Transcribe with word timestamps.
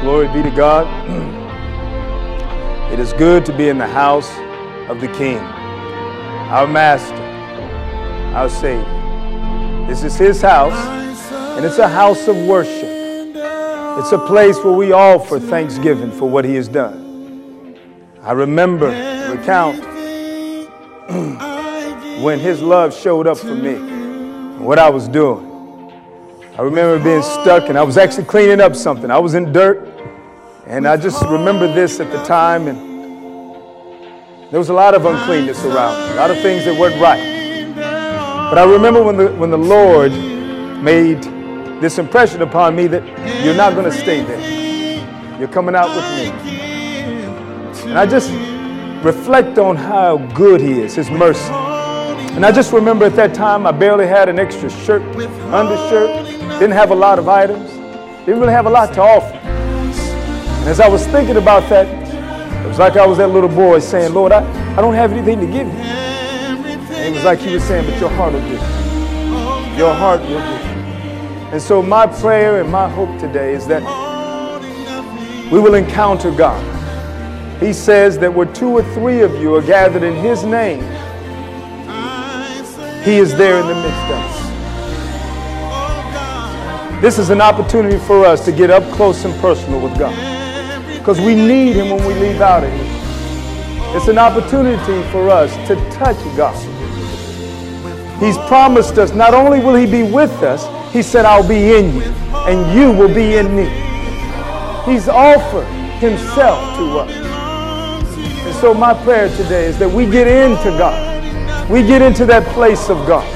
Glory 0.00 0.28
be 0.28 0.42
to 0.42 0.50
God. 0.50 0.86
It 2.90 2.98
is 2.98 3.12
good 3.12 3.46
to 3.46 3.56
be 3.56 3.68
in 3.68 3.78
the 3.78 3.86
house 3.86 4.28
of 4.90 5.00
the 5.00 5.06
King, 5.06 5.38
our 5.38 6.66
Master, 6.66 7.14
our 8.34 8.48
Savior. 8.48 9.86
This 9.86 10.02
is 10.02 10.16
His 10.16 10.42
house, 10.42 10.74
and 11.56 11.64
it's 11.64 11.78
a 11.78 11.88
house 11.88 12.26
of 12.26 12.36
worship. 12.36 12.82
It's 12.82 14.10
a 14.10 14.18
place 14.26 14.58
where 14.64 14.72
we 14.72 14.90
offer 14.90 15.38
thanksgiving 15.38 16.10
for 16.10 16.28
what 16.28 16.44
He 16.44 16.56
has 16.56 16.66
done. 16.66 17.78
I 18.22 18.32
remember, 18.32 18.88
recount 19.30 19.78
when 22.24 22.40
His 22.40 22.60
love 22.60 22.92
showed 22.92 23.28
up 23.28 23.38
for 23.38 23.54
me, 23.54 23.74
and 23.76 24.66
what 24.66 24.80
I 24.80 24.90
was 24.90 25.06
doing. 25.06 25.46
I 26.58 26.62
remember 26.62 26.98
being 27.02 27.22
stuck, 27.22 27.68
and 27.68 27.78
I 27.78 27.82
was 27.84 27.96
actually 27.96 28.24
cleaning 28.24 28.60
up 28.60 28.74
something. 28.74 29.12
I 29.12 29.18
was 29.18 29.34
in 29.34 29.52
dirt, 29.52 29.89
and 30.70 30.86
I 30.86 30.96
just 30.96 31.20
remember 31.24 31.66
this 31.66 31.98
at 31.98 32.12
the 32.12 32.22
time, 32.22 32.68
and 32.68 32.78
there 34.52 34.58
was 34.60 34.68
a 34.68 34.72
lot 34.72 34.94
of 34.94 35.04
uncleanness 35.04 35.64
around, 35.64 36.12
a 36.12 36.14
lot 36.14 36.30
of 36.30 36.38
things 36.42 36.64
that 36.64 36.78
weren't 36.78 37.00
right. 37.00 37.74
But 37.74 38.56
I 38.56 38.64
remember 38.64 39.02
when 39.02 39.16
the, 39.16 39.32
when 39.32 39.50
the 39.50 39.58
Lord 39.58 40.12
made 40.80 41.24
this 41.82 41.98
impression 41.98 42.42
upon 42.42 42.76
me 42.76 42.86
that 42.86 43.02
you're 43.44 43.56
not 43.56 43.74
going 43.74 43.90
to 43.90 43.96
stay 43.96 44.22
there. 44.22 45.40
You're 45.40 45.48
coming 45.48 45.74
out 45.74 45.88
with 45.88 46.04
me. 46.16 46.30
And 47.90 47.98
I 47.98 48.06
just 48.06 48.30
reflect 49.04 49.58
on 49.58 49.74
how 49.74 50.18
good 50.34 50.60
He 50.60 50.82
is, 50.82 50.94
His 50.94 51.10
mercy. 51.10 51.50
And 51.50 52.46
I 52.46 52.52
just 52.52 52.72
remember 52.72 53.06
at 53.06 53.16
that 53.16 53.34
time 53.34 53.66
I 53.66 53.72
barely 53.72 54.06
had 54.06 54.28
an 54.28 54.38
extra 54.38 54.70
shirt, 54.70 55.02
undershirt, 55.52 56.28
didn't 56.60 56.76
have 56.76 56.92
a 56.92 56.94
lot 56.94 57.18
of 57.18 57.28
items, 57.28 57.70
didn't 58.20 58.38
really 58.38 58.52
have 58.52 58.66
a 58.66 58.70
lot 58.70 58.94
to 58.94 59.02
offer. 59.02 59.39
And 60.60 60.68
as 60.68 60.78
I 60.78 60.88
was 60.88 61.06
thinking 61.06 61.38
about 61.38 61.66
that, 61.70 61.86
it 62.62 62.68
was 62.68 62.78
like 62.78 62.96
I 62.96 63.06
was 63.06 63.16
that 63.16 63.28
little 63.28 63.48
boy 63.48 63.78
saying, 63.78 64.12
Lord, 64.12 64.30
I, 64.30 64.44
I 64.74 64.82
don't 64.82 64.92
have 64.92 65.10
anything 65.10 65.40
to 65.40 65.46
give 65.46 65.66
you. 65.66 65.72
And 65.72 67.14
it 67.14 67.14
was 67.14 67.24
like 67.24 67.38
he 67.38 67.54
was 67.54 67.64
saying, 67.64 67.90
but 67.90 67.98
your 67.98 68.10
heart 68.10 68.34
will 68.34 68.42
do. 68.42 68.58
Your 69.78 69.94
heart 69.94 70.20
will 70.20 70.28
do. 70.28 70.60
And 71.50 71.62
so 71.62 71.80
my 71.82 72.06
prayer 72.06 72.60
and 72.60 72.70
my 72.70 72.90
hope 72.90 73.18
today 73.18 73.54
is 73.54 73.66
that 73.68 73.82
we 75.50 75.58
will 75.58 75.76
encounter 75.76 76.30
God. 76.30 76.62
He 77.58 77.72
says 77.72 78.18
that 78.18 78.32
where 78.32 78.46
two 78.52 78.68
or 78.68 78.82
three 78.92 79.22
of 79.22 79.32
you 79.40 79.54
are 79.54 79.62
gathered 79.62 80.02
in 80.02 80.14
his 80.14 80.44
name, 80.44 80.82
he 83.02 83.16
is 83.16 83.34
there 83.34 83.58
in 83.62 83.66
the 83.66 83.74
midst 83.74 84.10
of 84.10 84.20
us. 84.20 84.36
This 87.00 87.18
is 87.18 87.30
an 87.30 87.40
opportunity 87.40 87.98
for 88.00 88.26
us 88.26 88.44
to 88.44 88.52
get 88.52 88.68
up 88.68 88.82
close 88.92 89.24
and 89.24 89.34
personal 89.40 89.80
with 89.80 89.98
God 89.98 90.29
because 91.00 91.18
we 91.18 91.34
need 91.34 91.76
Him 91.76 91.90
when 91.90 92.06
we 92.06 92.14
leave 92.14 92.40
out 92.40 92.62
of 92.62 92.70
here. 92.70 93.96
It's 93.96 94.06
an 94.06 94.18
opportunity 94.18 95.02
for 95.10 95.28
us 95.28 95.52
to 95.66 95.74
touch 95.90 96.16
God. 96.36 96.54
He's 98.20 98.36
promised 98.48 98.98
us 98.98 99.12
not 99.12 99.34
only 99.34 99.60
will 99.60 99.74
He 99.74 99.86
be 99.86 100.02
with 100.02 100.30
us, 100.42 100.62
He 100.92 101.02
said, 101.02 101.24
I'll 101.24 101.46
be 101.46 101.74
in 101.74 101.96
you 101.96 102.02
and 102.46 102.78
you 102.78 102.92
will 102.92 103.12
be 103.12 103.36
in 103.36 103.56
me. 103.56 103.64
He's 104.84 105.08
offered 105.08 105.66
Himself 105.98 106.76
to 106.76 106.98
us. 106.98 107.12
And 108.46 108.54
so, 108.56 108.74
my 108.74 108.94
prayer 109.02 109.28
today 109.36 109.66
is 109.66 109.78
that 109.78 109.90
we 109.90 110.04
get 110.04 110.26
into 110.28 110.70
God. 110.76 111.70
We 111.70 111.82
get 111.82 112.02
into 112.02 112.26
that 112.26 112.44
place 112.48 112.90
of 112.90 113.06
God. 113.06 113.26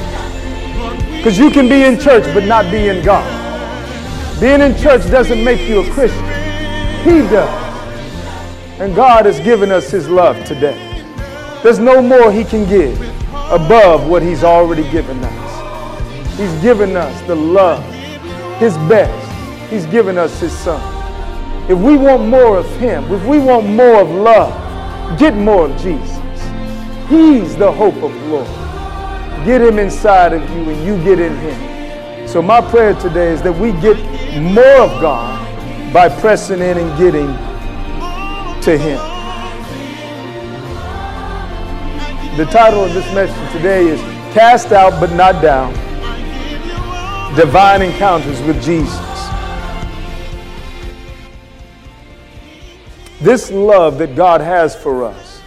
Because 1.17 1.39
you 1.39 1.51
can 1.51 1.69
be 1.69 1.85
in 1.85 1.98
church 1.98 2.25
but 2.35 2.45
not 2.45 2.70
be 2.70 2.89
in 2.89 3.05
God. 3.05 3.25
Being 4.41 4.61
in 4.61 4.77
church 4.77 5.11
doesn't 5.11 5.42
make 5.42 5.67
you 5.69 5.81
a 5.81 5.91
Christian. 5.92 6.23
He 7.05 7.20
does. 7.28 8.80
And 8.80 8.97
God 8.97 9.27
has 9.27 9.38
given 9.41 9.70
us 9.70 9.91
His 9.91 10.08
love 10.08 10.42
today. 10.47 11.05
There's 11.62 11.79
no 11.79 12.01
more 12.01 12.33
He 12.33 12.45
can 12.45 12.67
give 12.67 12.98
above 13.51 14.08
what 14.08 14.23
He's 14.23 14.42
already 14.42 14.90
given 14.90 15.23
us. 15.23 16.39
He's 16.39 16.55
given 16.62 16.96
us 16.96 17.20
the 17.27 17.34
love, 17.34 17.84
His 18.58 18.74
best. 18.89 19.70
He's 19.70 19.84
given 19.84 20.17
us 20.17 20.40
His 20.40 20.56
Son. 20.56 20.80
If 21.70 21.79
we 21.79 21.98
want 21.98 22.27
more 22.27 22.56
of 22.56 22.67
Him, 22.79 23.05
if 23.12 23.23
we 23.27 23.39
want 23.39 23.67
more 23.67 24.00
of 24.00 24.08
love, 24.08 25.18
get 25.18 25.34
more 25.34 25.67
of 25.67 25.77
Jesus. 25.83 26.17
He's 27.11 27.55
the 27.55 27.70
hope 27.70 27.96
of 27.96 28.12
glory. 28.23 28.48
Get 29.45 29.61
Him 29.61 29.79
inside 29.79 30.33
of 30.33 30.40
you 30.40 30.70
and 30.70 30.86
you 30.86 30.96
get 31.05 31.20
in 31.20 31.36
Him. 31.36 32.29
So 32.29 32.40
my 32.40 32.62
prayer 32.62 32.95
today 32.95 33.30
is 33.30 33.42
that 33.42 33.52
we 33.52 33.73
get 33.73 33.98
more 34.40 34.80
of 34.80 35.02
God 35.02 35.43
by 35.94 36.08
pressing 36.08 36.60
in 36.60 36.77
and 36.77 36.98
getting 36.98 37.28
to 38.60 38.77
Him. 38.77 38.98
The 42.36 42.46
title 42.46 42.82
of 42.82 42.92
this 42.92 43.06
message 43.14 43.52
today 43.52 43.86
is 43.86 44.00
Cast 44.34 44.72
Out 44.72 44.98
But 44.98 45.12
Not 45.12 45.40
Down 45.40 45.72
Divine 47.36 47.82
Encounters 47.82 48.42
with 48.42 48.60
Jesus. 48.60 48.98
This 53.20 53.52
love 53.52 53.98
that 53.98 54.16
God 54.16 54.40
has 54.40 54.74
for 54.74 55.05
us. 55.05 55.40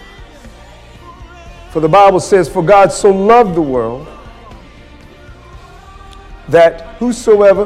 For 1.71 1.81
the 1.81 1.89
Bible 1.89 2.21
says, 2.21 2.47
For 2.47 2.63
God 2.63 2.93
so 2.93 3.11
loved 3.11 3.53
the 3.53 3.61
world 3.61 4.07
that 6.47 6.95
whosoever 6.99 7.65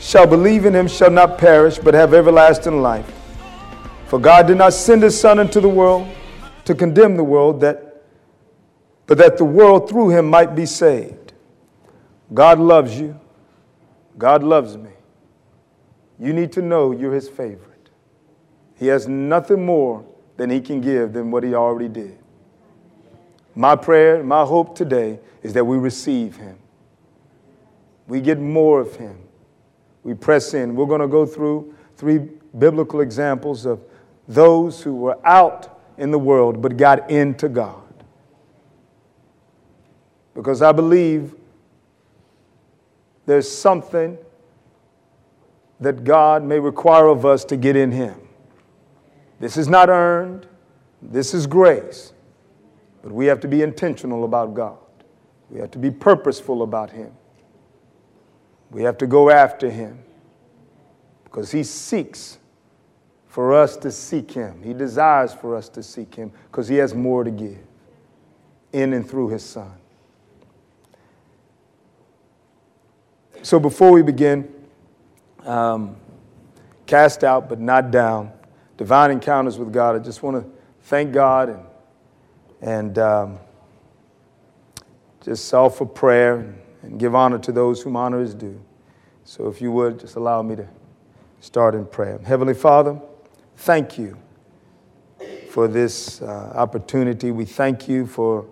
shall 0.00 0.26
believe 0.26 0.64
in 0.64 0.74
him 0.74 0.88
shall 0.88 1.10
not 1.10 1.38
perish, 1.38 1.78
but 1.78 1.94
have 1.94 2.14
everlasting 2.14 2.80
life. 2.82 3.12
For 4.06 4.18
God 4.18 4.46
did 4.46 4.58
not 4.58 4.72
send 4.72 5.02
his 5.02 5.18
Son 5.18 5.38
into 5.38 5.60
the 5.60 5.68
world 5.68 6.08
to 6.64 6.74
condemn 6.74 7.16
the 7.16 7.24
world, 7.24 7.60
that, 7.60 8.02
but 9.06 9.18
that 9.18 9.36
the 9.36 9.44
world 9.44 9.88
through 9.88 10.10
him 10.10 10.28
might 10.28 10.54
be 10.54 10.66
saved. 10.66 11.32
God 12.32 12.58
loves 12.58 12.98
you. 12.98 13.18
God 14.16 14.42
loves 14.42 14.76
me. 14.76 14.90
You 16.18 16.32
need 16.32 16.52
to 16.52 16.62
know 16.62 16.92
you're 16.92 17.14
his 17.14 17.28
favorite. 17.28 17.90
He 18.76 18.86
has 18.88 19.08
nothing 19.08 19.64
more 19.64 20.04
than 20.36 20.50
he 20.50 20.60
can 20.60 20.80
give 20.80 21.12
than 21.12 21.30
what 21.30 21.42
he 21.42 21.54
already 21.54 21.88
did. 21.88 22.18
My 23.54 23.76
prayer, 23.76 24.22
my 24.22 24.44
hope 24.44 24.76
today 24.76 25.18
is 25.42 25.52
that 25.54 25.64
we 25.64 25.76
receive 25.76 26.36
him. 26.36 26.58
We 28.06 28.20
get 28.20 28.38
more 28.38 28.80
of 28.80 28.96
him 28.96 29.27
we 30.08 30.14
press 30.14 30.54
in. 30.54 30.74
We're 30.74 30.86
going 30.86 31.02
to 31.02 31.06
go 31.06 31.26
through 31.26 31.74
three 31.98 32.18
biblical 32.58 33.02
examples 33.02 33.66
of 33.66 33.84
those 34.26 34.82
who 34.82 34.96
were 34.96 35.18
out 35.26 35.82
in 35.98 36.10
the 36.10 36.18
world 36.18 36.62
but 36.62 36.78
got 36.78 37.10
into 37.10 37.46
God. 37.46 37.82
Because 40.34 40.62
I 40.62 40.72
believe 40.72 41.34
there's 43.26 43.50
something 43.50 44.16
that 45.78 46.04
God 46.04 46.42
may 46.42 46.58
require 46.58 47.08
of 47.08 47.26
us 47.26 47.44
to 47.44 47.58
get 47.58 47.76
in 47.76 47.92
Him. 47.92 48.18
This 49.40 49.58
is 49.58 49.68
not 49.68 49.90
earned, 49.90 50.46
this 51.02 51.34
is 51.34 51.46
grace. 51.46 52.14
But 53.02 53.12
we 53.12 53.26
have 53.26 53.40
to 53.40 53.48
be 53.48 53.60
intentional 53.60 54.24
about 54.24 54.54
God, 54.54 54.78
we 55.50 55.60
have 55.60 55.70
to 55.72 55.78
be 55.78 55.90
purposeful 55.90 56.62
about 56.62 56.88
Him. 56.88 57.12
We 58.70 58.82
have 58.82 58.98
to 58.98 59.06
go 59.06 59.30
after 59.30 59.70
him 59.70 60.02
because 61.24 61.50
he 61.50 61.62
seeks 61.64 62.38
for 63.26 63.54
us 63.54 63.76
to 63.78 63.90
seek 63.90 64.30
him. 64.30 64.62
He 64.62 64.74
desires 64.74 65.32
for 65.32 65.56
us 65.56 65.68
to 65.70 65.82
seek 65.82 66.14
him 66.14 66.32
because 66.50 66.68
he 66.68 66.76
has 66.76 66.94
more 66.94 67.24
to 67.24 67.30
give 67.30 67.58
in 68.72 68.92
and 68.92 69.08
through 69.08 69.28
his 69.28 69.42
son. 69.42 69.72
So 73.42 73.58
before 73.58 73.92
we 73.92 74.02
begin, 74.02 74.52
um, 75.44 75.96
cast 76.86 77.24
out 77.24 77.48
but 77.48 77.60
not 77.60 77.90
down, 77.90 78.32
divine 78.76 79.10
encounters 79.10 79.58
with 79.58 79.72
God, 79.72 79.96
I 79.96 80.00
just 80.00 80.22
want 80.22 80.42
to 80.42 80.50
thank 80.82 81.12
God 81.12 81.48
and, 81.48 81.62
and 82.60 82.98
um, 82.98 83.38
just 85.22 85.54
offer 85.54 85.86
prayer 85.86 86.54
and 86.88 86.98
give 86.98 87.14
honor 87.14 87.38
to 87.38 87.52
those 87.52 87.82
whom 87.82 87.96
honor 87.96 88.20
is 88.20 88.34
due. 88.34 88.60
So 89.24 89.48
if 89.48 89.60
you 89.60 89.70
would, 89.72 90.00
just 90.00 90.16
allow 90.16 90.42
me 90.42 90.56
to 90.56 90.66
start 91.40 91.74
in 91.74 91.84
prayer. 91.84 92.18
Heavenly 92.18 92.54
Father, 92.54 92.98
thank 93.56 93.98
you 93.98 94.16
for 95.50 95.68
this 95.68 96.22
uh, 96.22 96.52
opportunity. 96.54 97.30
We 97.30 97.44
thank 97.44 97.88
you 97.88 98.06
for 98.06 98.46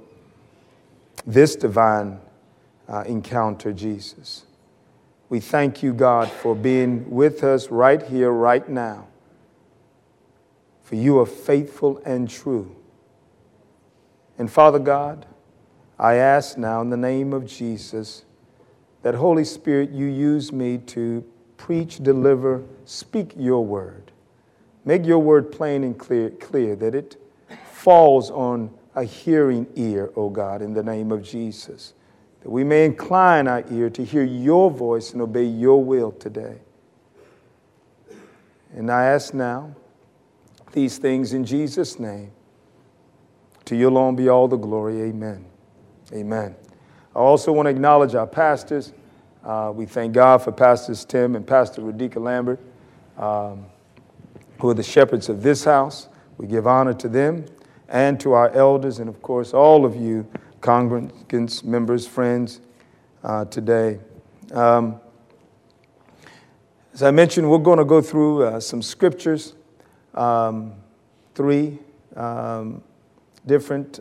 this 1.27 1.57
divine 1.57 2.21
uh, 2.89 3.05
encounter, 3.07 3.73
Jesus. 3.73 4.45
We 5.29 5.41
thank 5.41 5.83
you, 5.83 5.93
God, 5.93 6.31
for 6.31 6.55
being 6.55 7.11
with 7.11 7.43
us 7.43 7.71
right 7.71 8.03
here, 8.03 8.31
right 8.31 8.69
now. 8.69 9.09
For 10.83 10.95
you 10.95 11.19
are 11.19 11.27
faithful 11.27 12.01
and 12.05 12.31
true. 12.31 12.77
And 14.39 14.53
Father 14.53 14.79
God, 14.79 15.27
I 15.99 16.17
ask 16.17 16.59
now 16.59 16.83
in 16.83 16.91
the 16.91 16.97
name 16.97 17.33
of 17.33 17.47
Jesus 17.47 18.26
that 19.07 19.15
Holy 19.15 19.45
Spirit, 19.45 19.93
you 19.93 20.07
use 20.07 20.53
me 20.53 20.79
to 20.79 21.25
preach, 21.59 21.99
deliver, 21.99 22.65
speak 22.87 23.35
your 23.37 23.65
word. 23.65 24.11
Make 24.85 25.07
your 25.07 25.21
word 25.21 25.53
plain 25.53 25.85
and 25.85 25.97
clear, 25.97 26.31
clear 26.31 26.75
that 26.75 26.93
it 26.93 27.17
falls 27.71 28.33
on 28.33 28.69
a 28.97 29.05
hearing 29.05 29.69
ear, 29.77 30.11
O 30.17 30.29
God, 30.29 30.61
in 30.61 30.75
the 30.75 30.83
name 30.83 31.13
of 31.13 31.23
Jesus. 31.23 31.95
That 32.41 32.51
we 32.51 32.65
may 32.65 32.85
incline 32.85 33.47
our 33.47 33.63
ear 33.71 33.91
to 33.91 34.05
hear 34.05 34.25
your 34.25 34.73
voice 34.73 35.13
and 35.13 35.23
obey 35.23 35.45
your 35.45 35.85
will 35.85 36.11
today. 36.11 36.57
And 38.75 38.91
I 38.91 39.05
ask 39.05 39.33
now 39.33 39.73
these 40.73 40.99
things 40.99 41.33
in 41.33 41.45
Jesus' 41.45 42.01
name. 42.01 42.33
To 43.67 43.77
you 43.77 43.89
alone 43.89 44.17
be 44.17 44.29
all 44.29 44.49
the 44.49 44.57
glory. 44.57 45.01
Amen. 45.03 45.45
Amen. 46.13 46.57
I 47.17 47.19
also 47.21 47.51
want 47.51 47.65
to 47.65 47.71
acknowledge 47.71 48.15
our 48.15 48.27
pastors. 48.27 48.93
Uh, 49.43 49.73
we 49.75 49.87
thank 49.87 50.13
God 50.13 50.43
for 50.43 50.53
Pastors 50.53 51.03
Tim 51.03 51.35
and 51.35 51.47
Pastor 51.47 51.81
Radika 51.81 52.17
Lambert, 52.17 52.61
um, 53.17 53.65
who 54.61 54.69
are 54.69 54.75
the 54.75 54.83
shepherds 54.83 55.31
of 55.31 55.43
this 55.43 55.65
house. 55.65 56.11
We 56.37 56.47
give 56.47 56.67
honor 56.67 56.93
to 56.93 57.09
them 57.09 57.47
and 57.89 58.21
to 58.21 58.35
our 58.35 58.51
elders, 58.51 58.99
and 58.99 59.09
of 59.09 59.23
course, 59.23 59.55
all 59.55 59.87
of 59.87 59.97
you, 59.97 60.31
congregants, 60.61 61.65
members, 61.65 62.07
friends, 62.07 62.61
uh, 63.25 63.47
today. 63.47 63.99
Um, 64.53 65.01
as 66.93 67.03
I 67.03 67.13
mentioned, 67.13 67.51
we're 67.51 67.57
going 67.57 67.79
to 67.79 67.87
go 67.87 68.03
through 68.03 68.45
uh, 68.45 68.61
some 68.61 68.83
scriptures, 68.83 69.55
um, 70.13 70.75
three 71.35 71.79
um, 72.15 72.83
different 73.47 74.01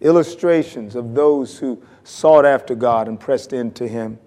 illustrations 0.00 0.94
of 0.94 1.14
those 1.14 1.58
who 1.58 1.82
sought 2.04 2.44
after 2.44 2.74
God 2.74 3.08
and 3.08 3.18
pressed 3.18 3.52
into 3.52 3.86
Him, 3.86 4.18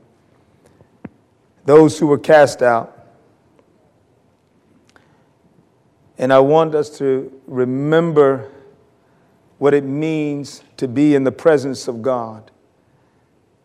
those 1.65 1.97
who 1.97 2.07
were 2.07 2.19
cast 2.19 2.61
out. 2.61 2.97
And 6.17 6.31
I 6.31 6.39
want 6.39 6.75
us 6.75 6.97
to 6.99 7.31
remember 7.47 8.51
what 9.57 9.73
it 9.73 9.83
means 9.83 10.63
to 10.77 10.87
be 10.87 11.15
in 11.15 11.23
the 11.23 11.31
presence 11.31 11.87
of 11.87 12.01
God. 12.01 12.51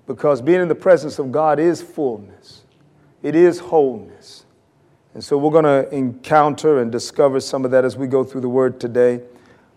Because 0.07 0.41
being 0.41 0.61
in 0.61 0.69
the 0.69 0.75
presence 0.75 1.19
of 1.19 1.33
God 1.33 1.59
is 1.59 1.83
fullness, 1.83 2.63
it 3.23 3.35
is 3.35 3.59
wholeness. 3.59 4.45
And 5.15 5.25
so 5.25 5.39
we're 5.39 5.51
going 5.51 5.65
to 5.65 5.95
encounter 5.95 6.81
and 6.81 6.93
discover 6.93 7.41
some 7.41 7.65
of 7.65 7.71
that 7.71 7.87
as 7.87 7.97
we 7.97 8.07
go 8.07 8.23
through 8.23 8.43
the 8.43 8.51
word 8.51 8.79
today. 8.79 9.23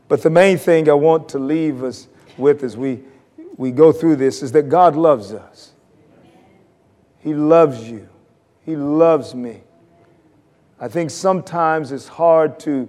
But 0.09 0.21
the 0.21 0.29
main 0.29 0.57
thing 0.57 0.89
I 0.89 0.93
want 0.93 1.29
to 1.29 1.39
leave 1.39 1.81
us 1.81 2.09
with 2.39 2.63
as 2.63 2.77
we, 2.77 3.01
we 3.57 3.71
go 3.71 3.91
through 3.91 4.15
this 4.15 4.41
is 4.41 4.51
that 4.53 4.69
God 4.69 4.95
loves 4.95 5.33
us. 5.33 5.73
He 7.19 7.33
loves 7.33 7.89
you, 7.89 8.07
He 8.65 8.75
loves 8.75 9.35
me. 9.35 9.61
I 10.79 10.87
think 10.87 11.11
sometimes 11.11 11.91
it's 11.91 12.07
hard 12.07 12.59
to, 12.61 12.87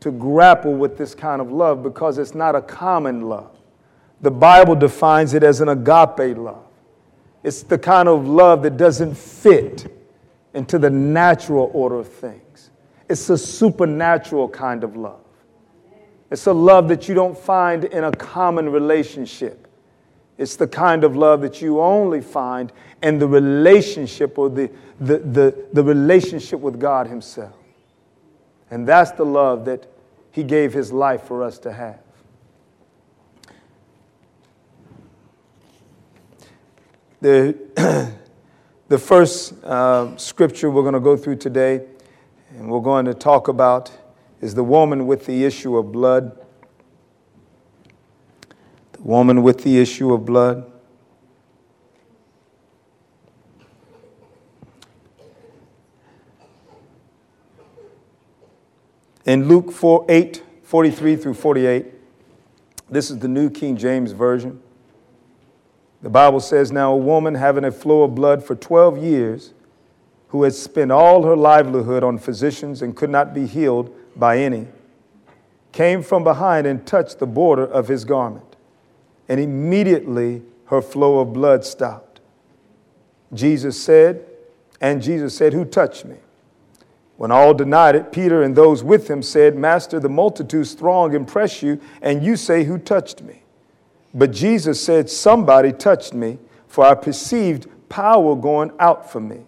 to 0.00 0.10
grapple 0.12 0.74
with 0.74 0.98
this 0.98 1.14
kind 1.14 1.40
of 1.40 1.50
love 1.50 1.82
because 1.82 2.18
it's 2.18 2.34
not 2.34 2.54
a 2.54 2.60
common 2.60 3.22
love. 3.22 3.56
The 4.20 4.30
Bible 4.30 4.76
defines 4.76 5.32
it 5.32 5.42
as 5.42 5.62
an 5.62 5.70
agape 5.70 6.36
love. 6.36 6.66
It's 7.42 7.62
the 7.62 7.78
kind 7.78 8.08
of 8.08 8.28
love 8.28 8.62
that 8.62 8.76
doesn't 8.76 9.16
fit 9.16 9.90
into 10.52 10.78
the 10.78 10.90
natural 10.90 11.70
order 11.72 11.96
of 11.96 12.08
things. 12.08 12.70
It's 13.08 13.30
a 13.30 13.38
supernatural 13.38 14.48
kind 14.50 14.84
of 14.84 14.96
love. 14.96 15.19
It's 16.30 16.46
a 16.46 16.52
love 16.52 16.88
that 16.88 17.08
you 17.08 17.14
don't 17.14 17.36
find 17.36 17.84
in 17.84 18.04
a 18.04 18.12
common 18.12 18.70
relationship. 18.70 19.66
It's 20.38 20.56
the 20.56 20.68
kind 20.68 21.04
of 21.04 21.16
love 21.16 21.42
that 21.42 21.60
you 21.60 21.80
only 21.80 22.20
find 22.20 22.72
in 23.02 23.18
the 23.18 23.26
relationship 23.26 24.38
or 24.38 24.48
the, 24.48 24.70
the, 25.00 25.18
the, 25.18 25.66
the 25.72 25.84
relationship 25.84 26.60
with 26.60 26.78
God 26.80 27.08
Himself. 27.08 27.54
And 28.70 28.86
that's 28.86 29.10
the 29.10 29.26
love 29.26 29.64
that 29.64 29.86
He 30.30 30.44
gave 30.44 30.72
His 30.72 30.92
life 30.92 31.24
for 31.24 31.42
us 31.42 31.58
to 31.58 31.72
have. 31.72 31.98
The, 37.20 37.54
the 38.88 38.98
first 38.98 39.62
uh, 39.62 40.16
scripture 40.16 40.70
we're 40.70 40.82
going 40.82 40.94
to 40.94 41.00
go 41.00 41.16
through 41.16 41.36
today, 41.36 41.84
and 42.56 42.70
we're 42.70 42.80
going 42.80 43.04
to 43.04 43.14
talk 43.14 43.48
about, 43.48 43.90
is 44.40 44.54
the 44.54 44.64
woman 44.64 45.06
with 45.06 45.26
the 45.26 45.44
issue 45.44 45.76
of 45.76 45.92
blood. 45.92 46.38
The 48.92 49.02
woman 49.02 49.42
with 49.42 49.62
the 49.62 49.78
issue 49.78 50.12
of 50.12 50.24
blood. 50.24 50.70
In 59.26 59.46
Luke 59.46 59.70
4, 59.70 60.06
8, 60.08 60.42
43 60.62 61.16
through 61.16 61.34
48, 61.34 61.86
this 62.88 63.10
is 63.10 63.18
the 63.18 63.28
New 63.28 63.50
King 63.50 63.76
James 63.76 64.12
Version. 64.12 64.60
The 66.02 66.08
Bible 66.08 66.40
says, 66.40 66.72
Now 66.72 66.92
a 66.92 66.96
woman 66.96 67.34
having 67.34 67.64
a 67.64 67.70
flow 67.70 68.02
of 68.02 68.14
blood 68.14 68.42
for 68.42 68.56
12 68.56 68.98
years, 68.98 69.52
who 70.28 70.44
had 70.44 70.54
spent 70.54 70.90
all 70.90 71.24
her 71.24 71.36
livelihood 71.36 72.02
on 72.02 72.16
physicians 72.16 72.82
and 72.82 72.96
could 72.96 73.10
not 73.10 73.34
be 73.34 73.46
healed 73.46 73.94
by 74.16 74.38
any, 74.38 74.66
came 75.72 76.02
from 76.02 76.24
behind 76.24 76.66
and 76.66 76.86
touched 76.86 77.18
the 77.18 77.26
border 77.26 77.64
of 77.64 77.88
his 77.88 78.04
garment. 78.04 78.56
And 79.28 79.38
immediately 79.38 80.42
her 80.66 80.82
flow 80.82 81.20
of 81.20 81.32
blood 81.32 81.64
stopped. 81.64 82.20
Jesus 83.32 83.80
said, 83.80 84.26
and 84.80 85.02
Jesus 85.02 85.36
said, 85.36 85.52
Who 85.52 85.64
touched 85.64 86.04
me? 86.04 86.16
When 87.16 87.30
all 87.30 87.52
denied 87.52 87.96
it, 87.96 88.12
Peter 88.12 88.42
and 88.42 88.56
those 88.56 88.82
with 88.82 89.08
him 89.08 89.22
said, 89.22 89.54
Master, 89.54 90.00
the 90.00 90.08
multitudes 90.08 90.72
throng 90.72 91.14
and 91.14 91.28
press 91.28 91.62
you, 91.62 91.80
and 92.00 92.24
you 92.24 92.34
say, 92.36 92.64
Who 92.64 92.78
touched 92.78 93.22
me? 93.22 93.42
But 94.14 94.32
Jesus 94.32 94.82
said, 94.82 95.10
Somebody 95.10 95.72
touched 95.72 96.14
me, 96.14 96.38
for 96.66 96.84
I 96.84 96.94
perceived 96.94 97.68
power 97.88 98.34
going 98.34 98.72
out 98.80 99.10
from 99.10 99.28
me. 99.28 99.40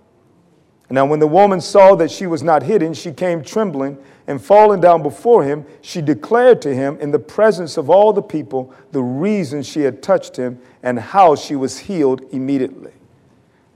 Now, 0.90 1.06
when 1.06 1.20
the 1.20 1.26
woman 1.26 1.62
saw 1.62 1.94
that 1.94 2.10
she 2.10 2.26
was 2.26 2.42
not 2.42 2.62
hidden, 2.62 2.92
she 2.92 3.12
came 3.12 3.42
trembling 3.42 3.96
and 4.26 4.42
falling 4.42 4.80
down 4.80 5.02
before 5.02 5.44
him. 5.44 5.64
She 5.80 6.00
declared 6.00 6.62
to 6.62 6.74
him 6.74 6.98
in 7.00 7.10
the 7.10 7.18
presence 7.18 7.76
of 7.76 7.90
all 7.90 8.12
the 8.12 8.22
people 8.22 8.72
the 8.92 9.02
reason 9.02 9.62
she 9.62 9.80
had 9.80 10.02
touched 10.02 10.36
him 10.36 10.60
and 10.82 10.98
how 10.98 11.34
she 11.34 11.56
was 11.56 11.78
healed 11.78 12.22
immediately. 12.30 12.92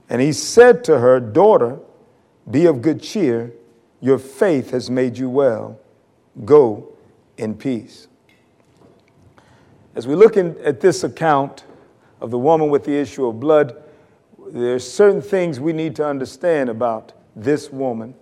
And 0.09 0.21
he 0.21 0.31
said 0.31 0.83
to 0.85 0.99
her, 0.99 1.19
Daughter, 1.19 1.79
be 2.49 2.65
of 2.65 2.81
good 2.81 3.01
cheer. 3.01 3.53
Your 3.99 4.19
faith 4.19 4.71
has 4.71 4.89
made 4.89 5.17
you 5.17 5.29
well. 5.29 5.79
Go 6.45 6.93
in 7.37 7.55
peace. 7.55 8.07
As 9.95 10.05
we 10.07 10.15
look 10.15 10.37
in, 10.37 10.55
at 10.63 10.79
this 10.79 11.03
account 11.03 11.65
of 12.21 12.31
the 12.31 12.37
woman 12.37 12.69
with 12.69 12.83
the 12.83 12.95
issue 12.95 13.25
of 13.25 13.39
blood, 13.39 13.75
there 14.49 14.75
are 14.75 14.79
certain 14.79 15.21
things 15.21 15.59
we 15.59 15.73
need 15.73 15.95
to 15.95 16.05
understand 16.05 16.69
about 16.69 17.13
this 17.35 17.71
woman 17.71 18.13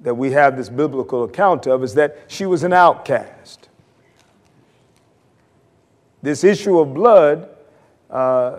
that 0.00 0.14
we 0.14 0.30
have 0.32 0.56
this 0.56 0.68
biblical 0.68 1.24
account 1.24 1.66
of 1.66 1.82
is 1.82 1.94
that 1.94 2.24
she 2.28 2.46
was 2.46 2.62
an 2.64 2.72
outcast. 2.72 3.68
This 6.22 6.44
issue 6.44 6.78
of 6.78 6.92
blood 6.92 7.48
uh, 8.10 8.56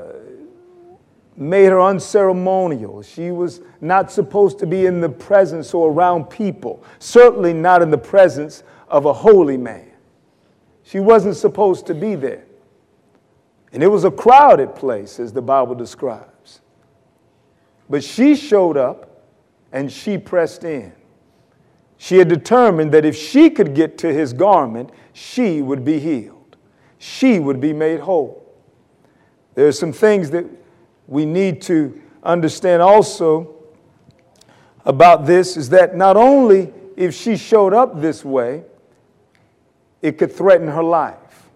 made 1.36 1.65
her 1.65 1.82
unceremonial. 1.82 3.01
She 3.03 3.32
was 3.32 3.62
not 3.82 4.12
supposed 4.12 4.58
to 4.60 4.65
be 4.65 4.86
in 4.86 5.01
the 5.01 5.10
presence 5.10 5.74
or 5.74 5.91
around 5.91 6.25
people, 6.25 6.84
certainly 7.00 7.53
not 7.53 7.82
in 7.82 7.91
the 7.91 7.98
presence 7.98 8.63
of 8.88 9.06
a 9.06 9.13
holy 9.13 9.58
man. 9.58 9.91
She 10.84 11.00
wasn't 11.00 11.36
supposed 11.36 11.86
to 11.88 11.94
be 11.94 12.15
there. 12.15 12.46
And 13.74 13.84
it 13.84 13.88
was 13.88 14.06
a 14.06 14.12
crowded 14.12 14.74
place, 14.75 15.20
as 15.20 15.34
the 15.34 15.41
Bible 15.41 15.75
describes. 15.75 16.62
But 17.89 18.03
she 18.03 18.36
showed 18.36 18.77
up 18.77 19.25
and 19.72 19.91
she 19.91 20.17
pressed 20.17 20.63
in. 20.63 20.94
She 21.98 22.18
had 22.18 22.27
determined 22.27 22.92
that 22.94 23.06
if 23.06 23.16
she 23.16 23.50
could 23.50 23.74
get 23.74 23.98
to 24.00 24.13
his 24.13 24.34
garment, 24.34 24.92
she 25.13 25.62
would 25.62 25.84
be 25.84 26.00
healed, 26.00 26.58
she 27.00 27.39
would 27.39 27.60
be 27.60 27.74
made 27.74 28.01
whole. 28.01 28.44
There 29.56 29.68
are 29.68 29.72
some 29.72 29.92
things 29.92 30.30
that 30.32 30.46
we 31.08 31.25
need 31.25 31.62
to 31.63 32.00
understand 32.22 32.82
also 32.82 33.56
about 34.86 35.25
this 35.25 35.58
is 35.58 35.70
that 35.70 35.96
not 35.96 36.16
only 36.16 36.72
if 36.96 37.13
she 37.13 37.36
showed 37.38 37.74
up 37.74 38.00
this 38.00 38.24
way, 38.24 38.63
it 40.01 40.18
could 40.18 40.32
threaten 40.32 40.68
her 40.68 40.84
life. 40.84 41.50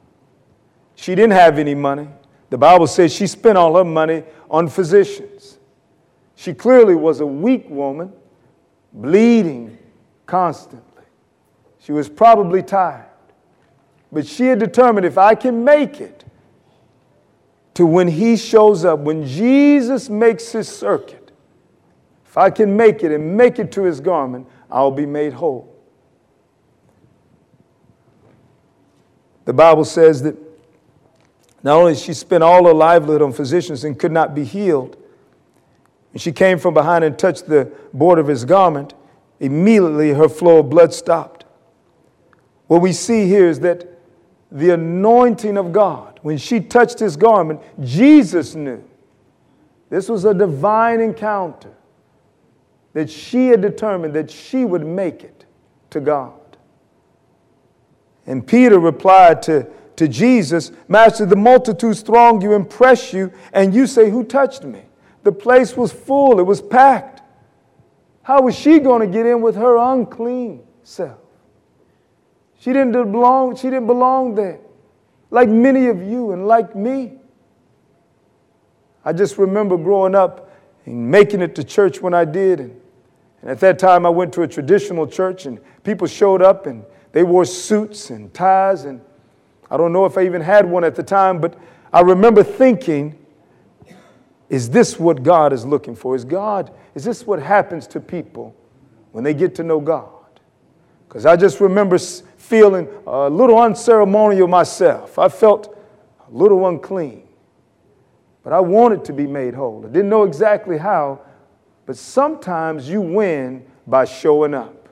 She 0.95 1.15
didn't 1.15 1.33
have 1.33 1.59
any 1.59 1.75
money. 1.75 2.07
The 2.49 2.57
Bible 2.57 2.87
says 2.87 3.13
she 3.13 3.27
spent 3.27 3.57
all 3.57 3.75
her 3.75 3.83
money 3.83 4.23
on 4.49 4.67
physicians. 4.67 5.59
She 6.35 6.53
clearly 6.53 6.95
was 6.95 7.19
a 7.19 7.25
weak 7.25 7.69
woman, 7.69 8.11
bleeding 8.91 9.77
constantly. 10.31 11.03
She 11.79 11.91
was 11.91 12.07
probably 12.07 12.63
tired. 12.63 13.09
But 14.13 14.25
she 14.25 14.45
had 14.45 14.59
determined 14.59 15.05
if 15.05 15.17
I 15.17 15.35
can 15.35 15.65
make 15.65 15.99
it, 15.99 16.23
to 17.73 17.85
when 17.85 18.07
he 18.07 18.37
shows 18.37 18.85
up, 18.85 18.99
when 18.99 19.25
Jesus 19.27 20.09
makes 20.09 20.53
his 20.53 20.69
circuit, 20.69 21.33
if 22.25 22.37
I 22.37 22.49
can 22.49 22.77
make 22.77 23.03
it 23.03 23.11
and 23.11 23.35
make 23.35 23.59
it 23.59 23.73
to 23.73 23.83
his 23.83 23.99
garment, 23.99 24.47
I'll 24.69 24.89
be 24.89 25.05
made 25.05 25.33
whole. 25.33 25.67
The 29.43 29.53
Bible 29.53 29.83
says 29.83 30.23
that 30.23 30.37
not 31.61 31.75
only 31.75 31.95
she 31.95 32.13
spent 32.13 32.41
all 32.41 32.65
her 32.65 32.73
livelihood 32.73 33.21
on 33.21 33.33
physicians 33.33 33.83
and 33.83 33.99
could 33.99 34.13
not 34.13 34.33
be 34.33 34.45
healed, 34.45 34.95
when 36.13 36.19
she 36.19 36.31
came 36.31 36.57
from 36.57 36.73
behind 36.73 37.03
and 37.03 37.19
touched 37.19 37.47
the 37.47 37.69
border 37.91 38.21
of 38.21 38.27
his 38.27 38.45
garment, 38.45 38.93
immediately 39.41 40.11
her 40.11 40.29
flow 40.29 40.59
of 40.59 40.69
blood 40.69 40.93
stopped. 40.93 41.45
What 42.67 42.81
we 42.81 42.93
see 42.93 43.27
here 43.27 43.49
is 43.49 43.59
that 43.61 43.85
the 44.51 44.69
anointing 44.69 45.57
of 45.57 45.73
God, 45.73 46.19
when 46.21 46.37
she 46.37 46.61
touched 46.61 46.99
his 46.99 47.17
garment, 47.17 47.59
Jesus 47.81 48.55
knew. 48.55 48.83
This 49.89 50.07
was 50.07 50.23
a 50.23 50.33
divine 50.33 51.01
encounter 51.01 51.73
that 52.93 53.09
she 53.09 53.47
had 53.47 53.61
determined 53.61 54.13
that 54.13 54.29
she 54.29 54.63
would 54.63 54.85
make 54.85 55.23
it 55.23 55.45
to 55.89 55.99
God. 55.99 56.33
And 58.27 58.45
Peter 58.45 58.79
replied 58.79 59.41
to, 59.43 59.67
to 59.95 60.07
Jesus, 60.07 60.71
Master, 60.87 61.25
the 61.25 61.35
multitudes 61.35 62.01
throng 62.01 62.41
you 62.41 62.53
and 62.53 62.69
press 62.69 63.11
you, 63.11 63.33
and 63.53 63.73
you 63.73 63.87
say, 63.87 64.09
Who 64.09 64.23
touched 64.23 64.63
me? 64.63 64.83
The 65.23 65.31
place 65.31 65.75
was 65.75 65.91
full, 65.91 66.39
it 66.39 66.43
was 66.43 66.61
packed. 66.61 67.20
How 68.23 68.41
was 68.41 68.55
she 68.55 68.79
going 68.79 69.01
to 69.01 69.07
get 69.07 69.25
in 69.25 69.41
with 69.41 69.55
her 69.55 69.77
unclean 69.77 70.63
self? 70.83 71.17
She 72.59 72.71
didn't 72.73 72.91
belong, 72.91 73.55
she 73.55 73.69
didn't 73.69 73.87
belong 73.87 74.35
there. 74.35 74.59
Like 75.31 75.49
many 75.49 75.87
of 75.87 76.03
you 76.03 76.31
and 76.31 76.47
like 76.47 76.75
me. 76.75 77.13
I 79.03 79.13
just 79.13 79.37
remember 79.37 79.77
growing 79.77 80.13
up 80.13 80.51
and 80.85 81.09
making 81.09 81.41
it 81.41 81.55
to 81.55 81.63
church 81.63 82.01
when 82.01 82.13
I 82.13 82.25
did. 82.25 82.59
And, 82.59 82.79
and 83.41 83.49
at 83.49 83.59
that 83.61 83.79
time, 83.79 84.05
I 84.05 84.09
went 84.09 84.33
to 84.33 84.43
a 84.43 84.47
traditional 84.47 85.07
church, 85.07 85.47
and 85.47 85.59
people 85.83 86.05
showed 86.05 86.41
up 86.41 86.67
and 86.67 86.83
they 87.11 87.23
wore 87.23 87.45
suits 87.45 88.11
and 88.11 88.31
ties. 88.33 88.85
And 88.85 89.01
I 89.71 89.77
don't 89.77 89.91
know 89.91 90.05
if 90.05 90.17
I 90.17 90.25
even 90.25 90.41
had 90.41 90.69
one 90.69 90.83
at 90.83 90.95
the 90.95 91.03
time, 91.03 91.41
but 91.41 91.57
I 91.91 92.01
remember 92.01 92.43
thinking, 92.43 93.17
is 94.51 94.69
this 94.69 94.99
what 94.99 95.23
God 95.23 95.53
is 95.53 95.65
looking 95.65 95.95
for? 95.95 96.13
Is 96.13 96.25
God, 96.25 96.73
is 96.93 97.05
this 97.05 97.25
what 97.25 97.41
happens 97.41 97.87
to 97.87 98.01
people 98.01 98.53
when 99.13 99.23
they 99.23 99.33
get 99.33 99.55
to 99.55 99.63
know 99.63 99.79
God? 99.79 100.09
Because 101.07 101.25
I 101.25 101.37
just 101.37 101.61
remember 101.61 101.97
feeling 101.97 102.89
a 103.07 103.29
little 103.29 103.57
unceremonial 103.57 104.49
myself. 104.49 105.17
I 105.17 105.29
felt 105.29 105.73
a 106.27 106.29
little 106.29 106.67
unclean. 106.67 107.23
But 108.43 108.51
I 108.51 108.59
wanted 108.59 109.05
to 109.05 109.13
be 109.13 109.25
made 109.25 109.53
whole. 109.53 109.85
I 109.85 109.87
didn't 109.89 110.09
know 110.09 110.23
exactly 110.23 110.77
how, 110.77 111.21
but 111.85 111.95
sometimes 111.95 112.89
you 112.89 112.99
win 112.99 113.65
by 113.87 114.03
showing 114.03 114.53
up. 114.53 114.89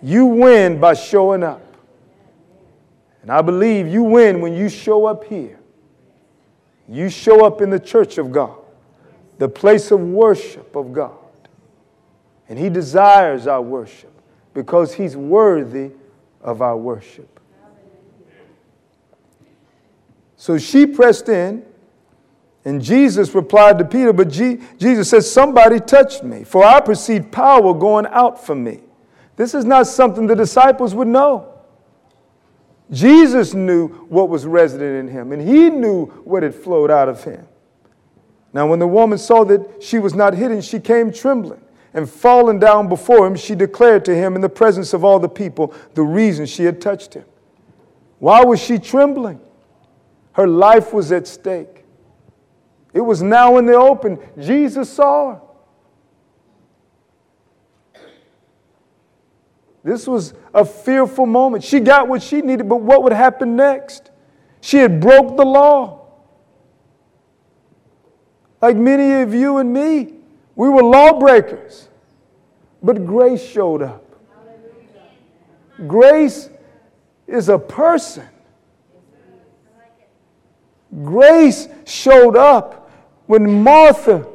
You 0.00 0.24
win 0.24 0.80
by 0.80 0.94
showing 0.94 1.42
up. 1.42 1.76
And 3.20 3.30
I 3.30 3.42
believe 3.42 3.86
you 3.86 4.02
win 4.02 4.40
when 4.40 4.54
you 4.54 4.70
show 4.70 5.04
up 5.04 5.24
here. 5.24 5.58
You 6.88 7.08
show 7.08 7.44
up 7.46 7.60
in 7.60 7.70
the 7.70 7.80
church 7.80 8.18
of 8.18 8.30
God, 8.30 8.56
the 9.38 9.48
place 9.48 9.90
of 9.90 10.00
worship 10.00 10.76
of 10.76 10.92
God. 10.92 11.16
And 12.48 12.58
He 12.58 12.68
desires 12.68 13.46
our 13.46 13.62
worship 13.62 14.12
because 14.52 14.94
He's 14.94 15.16
worthy 15.16 15.92
of 16.40 16.60
our 16.60 16.76
worship. 16.76 17.40
So 20.36 20.58
she 20.58 20.84
pressed 20.84 21.30
in, 21.30 21.64
and 22.66 22.82
Jesus 22.82 23.34
replied 23.34 23.78
to 23.78 23.84
Peter, 23.84 24.12
but 24.12 24.28
G- 24.28 24.60
Jesus 24.78 25.08
said, 25.08 25.24
Somebody 25.24 25.80
touched 25.80 26.22
me, 26.22 26.44
for 26.44 26.64
I 26.64 26.80
perceive 26.80 27.30
power 27.30 27.72
going 27.72 28.06
out 28.06 28.44
from 28.44 28.62
me. 28.62 28.80
This 29.36 29.54
is 29.54 29.64
not 29.64 29.86
something 29.86 30.26
the 30.26 30.36
disciples 30.36 30.94
would 30.94 31.08
know. 31.08 31.53
Jesus 32.90 33.54
knew 33.54 33.88
what 34.08 34.28
was 34.28 34.46
resident 34.46 34.96
in 34.96 35.08
him, 35.08 35.32
and 35.32 35.40
he 35.40 35.70
knew 35.70 36.06
what 36.24 36.42
had 36.42 36.54
flowed 36.54 36.90
out 36.90 37.08
of 37.08 37.24
him. 37.24 37.46
Now, 38.52 38.66
when 38.68 38.78
the 38.78 38.86
woman 38.86 39.18
saw 39.18 39.44
that 39.44 39.82
she 39.82 39.98
was 39.98 40.14
not 40.14 40.34
hidden, 40.34 40.60
she 40.60 40.78
came 40.78 41.12
trembling. 41.12 41.60
And 41.92 42.10
falling 42.10 42.58
down 42.58 42.88
before 42.88 43.26
him, 43.26 43.36
she 43.36 43.54
declared 43.54 44.04
to 44.06 44.14
him 44.14 44.34
in 44.34 44.40
the 44.40 44.48
presence 44.48 44.92
of 44.92 45.04
all 45.04 45.18
the 45.18 45.28
people 45.28 45.72
the 45.94 46.02
reason 46.02 46.44
she 46.44 46.64
had 46.64 46.80
touched 46.80 47.14
him. 47.14 47.24
Why 48.18 48.44
was 48.44 48.60
she 48.60 48.78
trembling? 48.78 49.40
Her 50.32 50.46
life 50.46 50.92
was 50.92 51.12
at 51.12 51.26
stake. 51.26 51.84
It 52.92 53.00
was 53.00 53.22
now 53.22 53.58
in 53.58 53.66
the 53.66 53.74
open. 53.74 54.18
Jesus 54.38 54.92
saw 54.92 55.34
her. 55.34 55.40
This 59.84 60.06
was 60.06 60.32
a 60.54 60.64
fearful 60.64 61.26
moment. 61.26 61.62
She 61.62 61.78
got 61.78 62.08
what 62.08 62.22
she 62.22 62.40
needed, 62.40 62.68
but 62.68 62.80
what 62.80 63.02
would 63.02 63.12
happen 63.12 63.54
next? 63.54 64.10
She 64.62 64.78
had 64.78 64.98
broke 64.98 65.36
the 65.36 65.44
law. 65.44 66.06
Like 68.62 68.76
many 68.76 69.20
of 69.20 69.34
you 69.34 69.58
and 69.58 69.70
me, 69.70 70.14
we 70.56 70.70
were 70.70 70.82
lawbreakers. 70.82 71.88
But 72.82 73.04
grace 73.04 73.46
showed 73.46 73.82
up. 73.82 74.02
Grace 75.86 76.48
is 77.26 77.50
a 77.50 77.58
person. 77.58 78.26
Grace 81.02 81.68
showed 81.84 82.36
up 82.36 82.90
when 83.26 83.62
Martha 83.62 84.26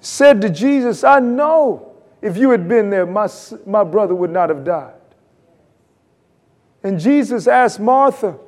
said 0.00 0.40
to 0.40 0.50
Jesus, 0.50 1.04
I 1.04 1.20
know 1.20 1.87
if 2.20 2.36
you 2.36 2.50
had 2.50 2.68
been 2.68 2.90
there, 2.90 3.06
my, 3.06 3.28
my 3.66 3.84
brother 3.84 4.14
would 4.14 4.30
not 4.30 4.48
have 4.48 4.64
died. 4.64 4.94
And 6.82 6.98
Jesus 6.98 7.46
asked 7.46 7.80
Martha, 7.80 8.38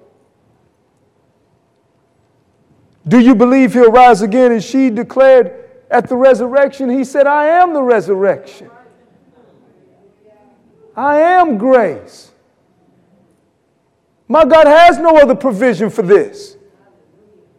Do 3.07 3.19
you 3.19 3.35
believe 3.35 3.73
he'll 3.73 3.91
rise 3.91 4.23
again? 4.23 4.53
And 4.53 4.63
she 4.63 4.91
declared 4.91 5.71
at 5.91 6.09
the 6.09 6.17
resurrection, 6.17 6.89
He 6.89 7.05
said, 7.05 7.27
I 7.27 7.47
am 7.47 7.75
the 7.75 7.83
resurrection. 7.83 8.71
I 10.97 11.21
am 11.21 11.57
grace. 11.59 12.31
My 14.29 14.45
God 14.45 14.67
has 14.67 14.99
no 14.99 15.17
other 15.17 15.35
provision 15.35 15.91
for 15.91 16.03
this. 16.03 16.57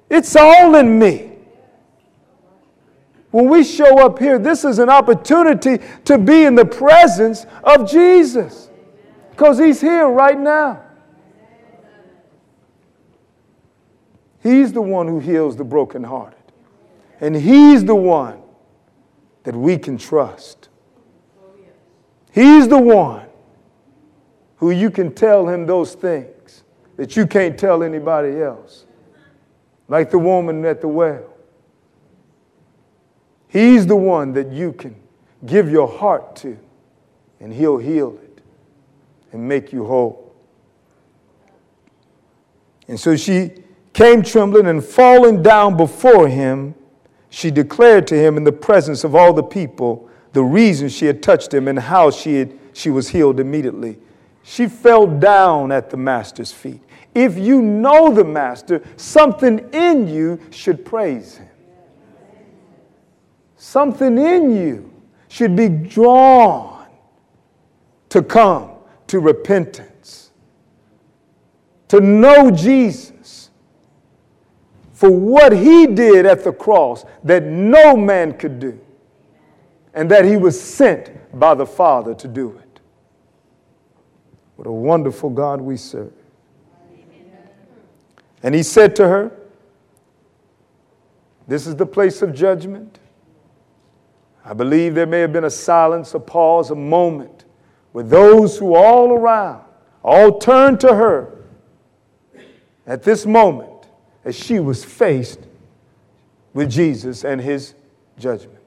It's 0.10 0.36
all 0.36 0.76
in 0.76 1.00
me. 1.00 1.31
When 3.32 3.48
we 3.48 3.64
show 3.64 4.06
up 4.06 4.20
here, 4.20 4.38
this 4.38 4.66
is 4.66 4.78
an 4.80 4.90
opportunity 4.90 5.80
to 6.06 6.18
be 6.18 6.44
in 6.44 6.56
the 6.56 6.66
presence 6.66 7.46
of 7.64 7.90
Jesus 7.90 8.70
because 9.32 9.58
He's 9.58 9.82
here 9.82 10.08
right 10.08 10.40
now. 10.40 10.84
He's 14.44 14.74
the 14.74 14.82
one 14.82 15.08
who 15.08 15.20
heals 15.20 15.56
the 15.56 15.64
brokenhearted, 15.64 16.40
and 17.20 17.36
He's 17.36 17.86
the 17.86 17.96
one 17.96 18.42
that 19.44 19.56
we 19.56 19.78
can 19.78 19.98
trust. 19.98 20.70
He's 22.32 22.68
the 22.68 22.78
one 22.78 23.28
who 24.58 24.72
you 24.72 24.90
can 24.92 25.14
tell 25.14 25.48
him 25.48 25.66
those 25.66 25.96
things 25.96 26.64
that 26.96 27.18
you 27.18 27.26
can't 27.26 27.58
tell 27.58 27.84
anybody 27.84 28.42
else, 28.42 28.86
like 29.88 30.12
the 30.12 30.20
woman 30.20 30.64
at 30.66 30.82
the 30.82 30.88
well. 30.88 31.31
He's 33.52 33.86
the 33.86 33.98
one 33.98 34.32
that 34.34 34.50
you 34.52 34.72
can 34.72 34.96
give 35.46 35.70
your 35.70 35.88
heart 35.88 36.38
to, 36.38 36.58
and 37.42 37.54
He'll 37.54 37.78
heal 37.78 38.18
it 38.24 38.42
and 39.34 39.48
make 39.48 39.74
you 39.74 39.86
whole. 39.86 40.34
And 42.88 43.00
so 43.00 43.16
she 43.16 43.52
came 43.94 44.24
trembling 44.24 44.68
and 44.68 44.84
falling 44.84 45.44
down 45.44 45.76
before 45.78 46.28
him, 46.28 46.76
she 47.30 47.52
declared 47.52 48.08
to 48.08 48.16
him 48.16 48.38
in 48.38 48.44
the 48.44 48.52
presence 48.52 49.04
of 49.04 49.16
all 49.16 49.34
the 49.34 49.44
people 49.44 50.10
the 50.34 50.44
reason 50.44 50.90
she 50.90 51.06
had 51.06 51.22
touched 51.22 51.54
him 51.54 51.68
and 51.68 51.78
how 51.78 52.10
she, 52.10 52.36
had, 52.36 52.58
she 52.74 52.90
was 52.90 53.10
healed 53.10 53.40
immediately. 53.40 53.98
She 54.44 54.68
fell 54.68 55.06
down 55.06 55.72
at 55.72 55.90
the 55.90 55.98
master's 55.98 56.52
feet. 56.52 56.82
If 57.14 57.38
you 57.38 57.62
know 57.62 58.14
the 58.14 58.24
master, 58.24 58.82
something 58.96 59.60
in 59.74 60.08
you 60.08 60.40
should 60.52 60.86
praise 60.86 61.36
him. 61.36 61.51
Something 63.64 64.18
in 64.18 64.50
you 64.50 64.92
should 65.28 65.56
be 65.56 65.70
drawn 65.70 66.88
to 68.10 68.24
come 68.24 68.72
to 69.06 69.20
repentance, 69.20 70.32
to 71.88 72.02
know 72.02 72.50
Jesus 72.50 73.52
for 74.94 75.12
what 75.12 75.54
he 75.54 75.86
did 75.86 76.26
at 76.26 76.44
the 76.44 76.52
cross 76.52 77.06
that 77.24 77.44
no 77.44 77.96
man 77.96 78.36
could 78.36 78.60
do, 78.60 78.80
and 79.94 80.10
that 80.10 80.26
he 80.26 80.38
was 80.38 80.60
sent 80.60 81.12
by 81.40 81.54
the 81.54 81.68
Father 81.68 82.16
to 82.16 82.28
do 82.28 82.58
it. 82.58 82.80
What 84.56 84.68
a 84.68 84.72
wonderful 84.72 85.30
God 85.30 85.62
we 85.62 85.78
serve. 85.78 86.12
And 88.42 88.56
he 88.56 88.64
said 88.64 88.96
to 88.96 89.08
her, 89.08 89.32
This 91.48 91.68
is 91.68 91.76
the 91.76 91.86
place 91.86 92.24
of 92.24 92.34
judgment. 92.34 92.98
I 94.44 94.54
believe 94.54 94.96
there 94.96 95.06
may 95.06 95.20
have 95.20 95.34
been 95.34 95.44
a 95.44 95.52
silence, 95.52 96.14
a 96.14 96.20
pause, 96.20 96.72
a 96.72 96.76
moment 96.76 97.46
where 97.92 98.04
those 98.04 98.58
who 98.58 98.76
all 98.76 99.12
around 99.12 99.64
all 100.04 100.40
turned 100.40 100.80
to 100.80 100.96
her 100.96 101.38
at 102.88 103.04
this 103.04 103.26
moment 103.26 103.88
as 104.26 104.36
she 104.36 104.60
was 104.60 104.84
faced 104.84 105.40
with 106.54 106.70
Jesus 106.70 107.24
and 107.24 107.40
his 107.40 107.76
judgment. 108.18 108.58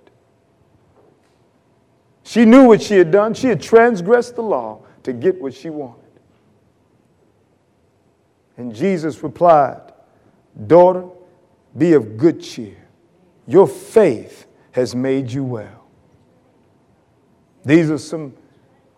She 2.23 2.45
knew 2.45 2.67
what 2.67 2.81
she 2.81 2.95
had 2.95 3.11
done. 3.11 3.35
She 3.35 3.49
had 3.49 3.61
transgressed 3.61 4.37
the 4.37 4.43
law 4.43 4.81
to 5.03 5.13
get 5.13 5.41
what 5.41 5.53
she 5.55 5.71
wanted. 5.71 6.01
And 8.57 8.75
Jesus 8.75 9.23
replied, 9.23 9.93
Daughter, 10.67 11.05
be 11.77 11.93
of 11.93 12.17
good 12.17 12.41
cheer. 12.41 12.77
Your 13.47 13.67
faith 13.67 14.47
has 14.75 14.93
made 14.93 15.31
you 15.31 15.45
well. 15.45 15.85
These 17.65 17.93
are 17.93 17.99
some 17.99 18.35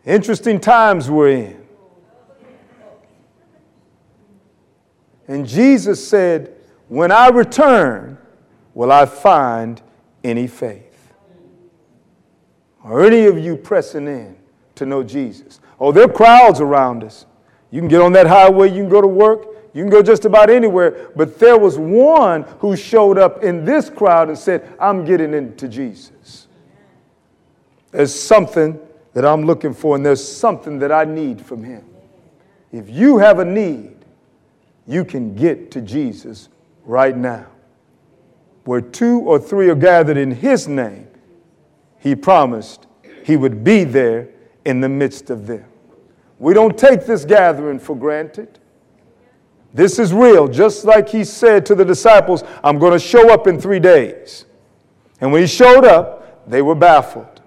interesting 0.07 0.59
times 0.59 1.11
we're 1.11 1.29
in. 1.29 1.67
And 5.29 5.47
Jesus 5.47 6.07
said, 6.07 6.57
When 6.89 7.13
I 7.13 7.29
return, 7.29 8.17
will 8.73 8.91
I 8.91 9.05
find 9.05 9.83
any 10.25 10.47
faith? 10.47 11.13
Are 12.83 13.05
any 13.05 13.27
of 13.27 13.39
you 13.39 13.55
pressing 13.55 14.07
in 14.07 14.35
to 14.77 14.87
know 14.87 15.03
Jesus? 15.03 15.61
Oh, 15.79 15.93
there 15.93 16.05
are 16.05 16.13
crowds 16.13 16.59
around 16.59 17.05
us. 17.05 17.27
You 17.71 17.81
can 17.81 17.89
get 17.89 18.01
on 18.01 18.13
that 18.13 18.27
highway, 18.27 18.71
you 18.71 18.81
can 18.81 18.89
go 18.89 19.03
to 19.03 19.07
work, 19.07 19.47
you 19.77 19.83
can 19.83 19.91
go 19.91 20.01
just 20.01 20.25
about 20.25 20.49
anywhere. 20.49 21.11
But 21.15 21.39
there 21.39 21.59
was 21.59 21.77
one 21.77 22.45
who 22.61 22.75
showed 22.79 23.19
up 23.19 23.45
in 23.45 23.67
this 23.67 23.91
crowd 23.91 24.31
and 24.31 24.39
said, 24.39 24.75
I'm 24.81 25.05
getting 25.05 25.35
into 25.35 25.69
Jesus. 25.69 26.47
There's 27.91 28.19
something 28.19 28.81
that 29.13 29.27
I'm 29.27 29.45
looking 29.45 29.75
for, 29.75 29.95
and 29.95 30.07
there's 30.07 30.27
something 30.27 30.79
that 30.79 30.91
I 30.91 31.05
need 31.05 31.45
from 31.45 31.63
him. 31.63 31.85
If 32.73 32.89
you 32.89 33.19
have 33.19 33.39
a 33.39 33.45
need, 33.45 33.97
you 34.87 35.05
can 35.05 35.35
get 35.35 35.71
to 35.73 35.83
Jesus 35.83 36.49
right 36.87 37.15
now. 37.15 37.45
Where 38.65 38.81
two 38.81 39.21
or 39.21 39.39
three 39.39 39.69
are 39.69 39.75
gathered 39.75 40.17
in 40.17 40.31
his 40.31 40.67
name, 40.67 41.07
he 41.99 42.17
promised 42.17 42.87
he 43.25 43.37
would 43.37 43.63
be 43.63 43.85
there 43.85 44.31
in 44.65 44.81
the 44.81 44.89
midst 44.89 45.29
of 45.29 45.47
them. 45.47 45.67
We 46.39 46.55
don't 46.55 46.79
take 46.79 47.05
this 47.05 47.27
gathering 47.27 47.79
for 47.79 47.95
granted. 47.95 48.59
This 49.75 49.99
is 49.99 50.13
real, 50.13 50.49
just 50.49 50.85
like 50.85 51.09
he 51.09 51.25
said 51.25 51.67
to 51.67 51.75
the 51.75 51.85
disciples, 51.85 52.45
I'm 52.65 52.79
going 52.79 52.93
to 52.93 52.99
show 52.99 53.33
up 53.33 53.47
in 53.47 53.61
three 53.61 53.81
days. 53.81 54.47
And 55.21 55.33
when 55.33 55.43
he 55.43 55.47
showed 55.47 55.85
up, 55.85 56.49
they 56.49 56.63
were 56.63 56.75
baffled, 56.75 57.41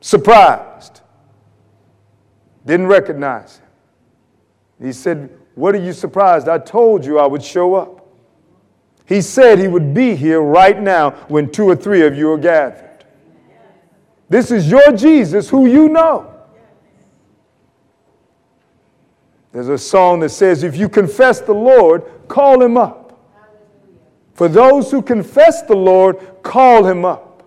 surprised, 0.00 1.00
didn't 2.64 2.86
recognize 2.86 3.58
him. 3.58 3.66
He 4.86 4.92
said, 4.92 5.30
What 5.54 5.74
are 5.74 5.82
you 5.82 5.92
surprised? 5.92 6.48
I 6.48 6.58
told 6.58 7.04
you 7.04 7.18
I 7.18 7.26
would 7.26 7.42
show 7.42 7.74
up. 7.74 8.06
He 9.06 9.20
said 9.20 9.58
he 9.58 9.68
would 9.68 9.92
be 9.92 10.14
here 10.14 10.40
right 10.40 10.80
now 10.80 11.10
when 11.28 11.50
two 11.50 11.68
or 11.68 11.76
three 11.76 12.02
of 12.06 12.16
you 12.16 12.30
are 12.32 12.38
gathered. 12.38 13.04
This 14.28 14.50
is 14.50 14.70
your 14.70 14.92
Jesus 14.92 15.48
who 15.48 15.66
you 15.66 15.88
know. 15.88 16.31
There's 19.52 19.68
a 19.68 19.78
song 19.78 20.20
that 20.20 20.30
says, 20.30 20.62
If 20.62 20.76
you 20.76 20.88
confess 20.88 21.40
the 21.40 21.52
Lord, 21.52 22.04
call 22.26 22.62
him 22.62 22.76
up. 22.76 23.02
For 24.34 24.48
those 24.48 24.90
who 24.90 25.02
confess 25.02 25.62
the 25.62 25.76
Lord, 25.76 26.42
call 26.42 26.86
him 26.86 27.04
up. 27.04 27.42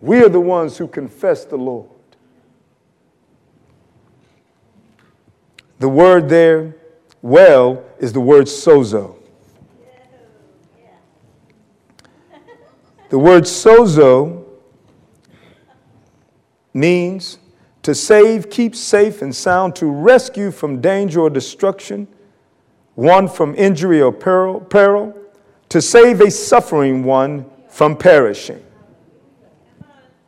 We 0.00 0.22
are 0.22 0.28
the 0.28 0.40
ones 0.40 0.78
who 0.78 0.86
confess 0.86 1.44
the 1.44 1.56
Lord. 1.56 1.90
The 5.80 5.88
word 5.88 6.28
there, 6.28 6.76
well, 7.22 7.84
is 7.98 8.12
the 8.12 8.20
word 8.20 8.46
sozo. 8.46 9.16
The 13.08 13.18
word 13.18 13.42
sozo 13.42 14.44
means 16.72 17.38
to 17.82 17.94
save, 17.94 18.50
keep 18.50 18.74
safe 18.74 19.22
and 19.22 19.34
sound, 19.34 19.74
to 19.76 19.86
rescue 19.86 20.50
from 20.50 20.80
danger 20.80 21.20
or 21.20 21.30
destruction, 21.30 22.06
one 22.94 23.28
from 23.28 23.54
injury 23.56 24.02
or 24.02 24.12
peril, 24.12 24.60
peril, 24.60 25.16
to 25.70 25.80
save 25.80 26.20
a 26.20 26.30
suffering 26.30 27.04
one 27.04 27.46
from 27.68 27.96
perishing, 27.96 28.62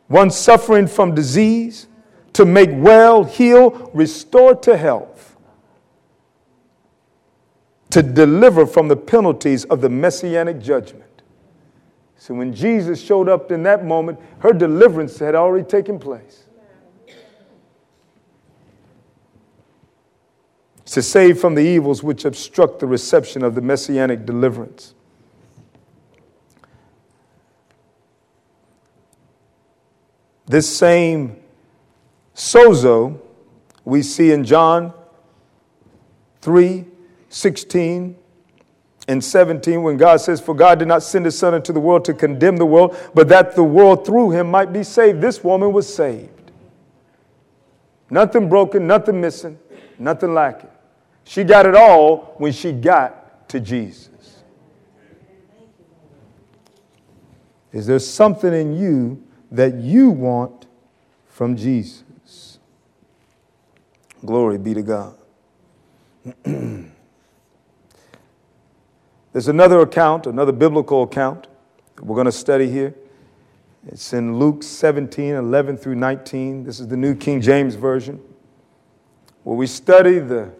one 0.07 0.31
suffering 0.31 0.87
from 0.87 1.13
disease, 1.13 1.87
to 2.33 2.45
make 2.45 2.69
well, 2.71 3.23
heal, 3.23 3.91
restore 3.93 4.55
to 4.55 4.75
health, 4.75 5.37
to 7.91 8.01
deliver 8.01 8.65
from 8.65 8.87
the 8.87 8.95
penalties 8.95 9.65
of 9.65 9.81
the 9.81 9.89
messianic 9.89 10.59
judgment. 10.59 11.21
So 12.17 12.33
when 12.33 12.53
Jesus 12.53 13.01
showed 13.01 13.29
up 13.29 13.51
in 13.51 13.63
that 13.63 13.85
moment, 13.85 14.17
her 14.39 14.53
deliverance 14.53 15.19
had 15.19 15.35
already 15.35 15.65
taken 15.65 15.99
place. 15.99 16.42
To 20.93 21.01
save 21.01 21.39
from 21.39 21.55
the 21.55 21.61
evils 21.61 22.03
which 22.03 22.23
obstruct 22.23 22.77
the 22.79 22.85
reception 22.85 23.43
of 23.43 23.55
the 23.55 23.61
messianic 23.61 24.27
deliverance. 24.27 24.93
This 30.45 30.69
same 30.69 31.37
sozo 32.35 33.19
we 33.83 34.03
see 34.03 34.31
in 34.31 34.43
John 34.43 34.93
3 36.41 36.85
16 37.27 38.15
and 39.07 39.23
17 39.23 39.81
when 39.81 39.97
God 39.97 40.17
says, 40.17 40.39
For 40.39 40.53
God 40.53 40.77
did 40.77 40.87
not 40.87 41.01
send 41.01 41.25
his 41.25 41.35
son 41.35 41.55
into 41.55 41.73
the 41.73 41.79
world 41.79 42.05
to 42.05 42.13
condemn 42.13 42.57
the 42.57 42.67
world, 42.67 42.95
but 43.15 43.27
that 43.29 43.55
the 43.55 43.63
world 43.63 44.05
through 44.05 44.29
him 44.29 44.51
might 44.51 44.71
be 44.71 44.83
saved. 44.83 45.21
This 45.21 45.43
woman 45.43 45.73
was 45.73 45.91
saved. 45.91 46.51
Nothing 48.11 48.47
broken, 48.47 48.85
nothing 48.85 49.19
missing, 49.19 49.57
nothing 49.97 50.35
lacking. 50.35 50.69
She 51.23 51.43
got 51.43 51.65
it 51.65 51.75
all 51.75 52.35
when 52.37 52.51
she 52.51 52.71
got 52.71 53.49
to 53.49 53.59
Jesus. 53.59 54.09
Is 57.71 57.87
there 57.87 57.99
something 57.99 58.53
in 58.53 58.75
you 58.77 59.23
that 59.51 59.75
you 59.75 60.09
want 60.09 60.67
from 61.27 61.55
Jesus? 61.55 62.59
Glory 64.25 64.57
be 64.57 64.73
to 64.73 64.83
God. 64.83 65.15
There's 69.33 69.47
another 69.47 69.79
account, 69.81 70.27
another 70.27 70.51
biblical 70.51 71.03
account 71.03 71.47
we're 72.01 72.15
going 72.15 72.25
to 72.25 72.31
study 72.31 72.69
here. 72.69 72.93
It's 73.87 74.13
in 74.13 74.37
Luke 74.37 74.63
17, 74.63 75.35
11 75.35 75.77
through 75.77 75.95
19. 75.95 76.63
This 76.63 76.79
is 76.79 76.87
the 76.87 76.97
New 76.97 77.15
King 77.15 77.41
James 77.41 77.75
Version, 77.75 78.21
where 79.43 79.55
we 79.55 79.67
study 79.67 80.19
the, 80.19 80.51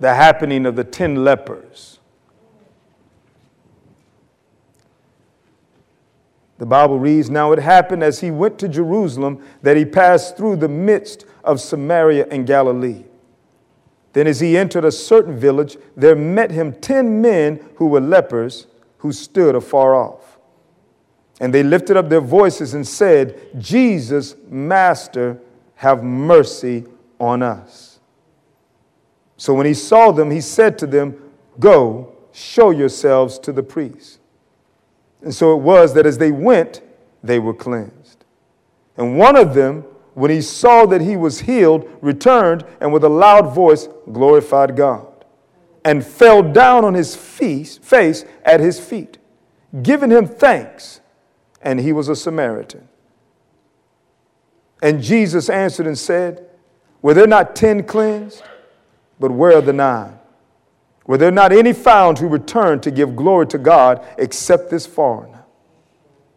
the 0.00 0.14
happening 0.14 0.66
of 0.66 0.76
the 0.76 0.84
ten 0.84 1.24
lepers. 1.24 1.98
The 6.58 6.66
Bible 6.66 6.98
reads 6.98 7.30
Now 7.30 7.52
it 7.52 7.58
happened 7.58 8.02
as 8.02 8.20
he 8.20 8.30
went 8.30 8.58
to 8.60 8.68
Jerusalem 8.68 9.44
that 9.62 9.76
he 9.76 9.84
passed 9.84 10.36
through 10.36 10.56
the 10.56 10.68
midst 10.68 11.26
of 11.42 11.60
Samaria 11.60 12.26
and 12.30 12.46
Galilee. 12.46 13.04
Then, 14.12 14.28
as 14.28 14.38
he 14.38 14.56
entered 14.56 14.84
a 14.84 14.92
certain 14.92 15.36
village, 15.36 15.76
there 15.96 16.14
met 16.14 16.52
him 16.52 16.72
ten 16.72 17.20
men 17.20 17.60
who 17.76 17.86
were 17.86 18.00
lepers 18.00 18.68
who 18.98 19.12
stood 19.12 19.56
afar 19.56 19.94
off. 19.94 20.38
And 21.40 21.52
they 21.52 21.64
lifted 21.64 21.96
up 21.96 22.08
their 22.08 22.20
voices 22.20 22.74
and 22.74 22.86
said, 22.86 23.50
Jesus, 23.58 24.36
Master, 24.48 25.40
have 25.74 26.04
mercy 26.04 26.84
on 27.18 27.42
us. 27.42 27.93
So 29.44 29.52
when 29.52 29.66
he 29.66 29.74
saw 29.74 30.10
them, 30.10 30.30
he 30.30 30.40
said 30.40 30.78
to 30.78 30.86
them, 30.86 31.22
Go, 31.60 32.16
show 32.32 32.70
yourselves 32.70 33.38
to 33.40 33.52
the 33.52 33.62
priests. 33.62 34.18
And 35.20 35.34
so 35.34 35.52
it 35.52 35.60
was 35.60 35.92
that 35.92 36.06
as 36.06 36.16
they 36.16 36.32
went, 36.32 36.80
they 37.22 37.38
were 37.38 37.52
cleansed. 37.52 38.24
And 38.96 39.18
one 39.18 39.36
of 39.36 39.52
them, 39.52 39.82
when 40.14 40.30
he 40.30 40.40
saw 40.40 40.86
that 40.86 41.02
he 41.02 41.18
was 41.18 41.40
healed, 41.40 41.86
returned 42.00 42.64
and 42.80 42.90
with 42.90 43.04
a 43.04 43.10
loud 43.10 43.54
voice 43.54 43.86
glorified 44.10 44.76
God 44.76 45.26
and 45.84 46.02
fell 46.02 46.42
down 46.42 46.82
on 46.82 46.94
his 46.94 47.14
face 47.14 48.24
at 48.46 48.60
his 48.60 48.80
feet, 48.80 49.18
giving 49.82 50.08
him 50.08 50.26
thanks. 50.26 51.02
And 51.60 51.80
he 51.80 51.92
was 51.92 52.08
a 52.08 52.16
Samaritan. 52.16 52.88
And 54.80 55.02
Jesus 55.02 55.50
answered 55.50 55.86
and 55.86 55.98
said, 55.98 56.48
Were 57.02 57.12
there 57.12 57.26
not 57.26 57.54
ten 57.54 57.82
cleansed? 57.82 58.42
But 59.18 59.30
where 59.30 59.56
are 59.56 59.62
the 59.62 59.72
nine? 59.72 60.18
were 61.06 61.18
there 61.18 61.30
not 61.30 61.52
any 61.52 61.72
found 61.72 62.18
who 62.18 62.28
returned 62.28 62.82
to 62.82 62.90
give 62.90 63.14
glory 63.14 63.46
to 63.48 63.58
God 63.58 64.04
except 64.18 64.70
this 64.70 64.86
foreigner? 64.86 65.44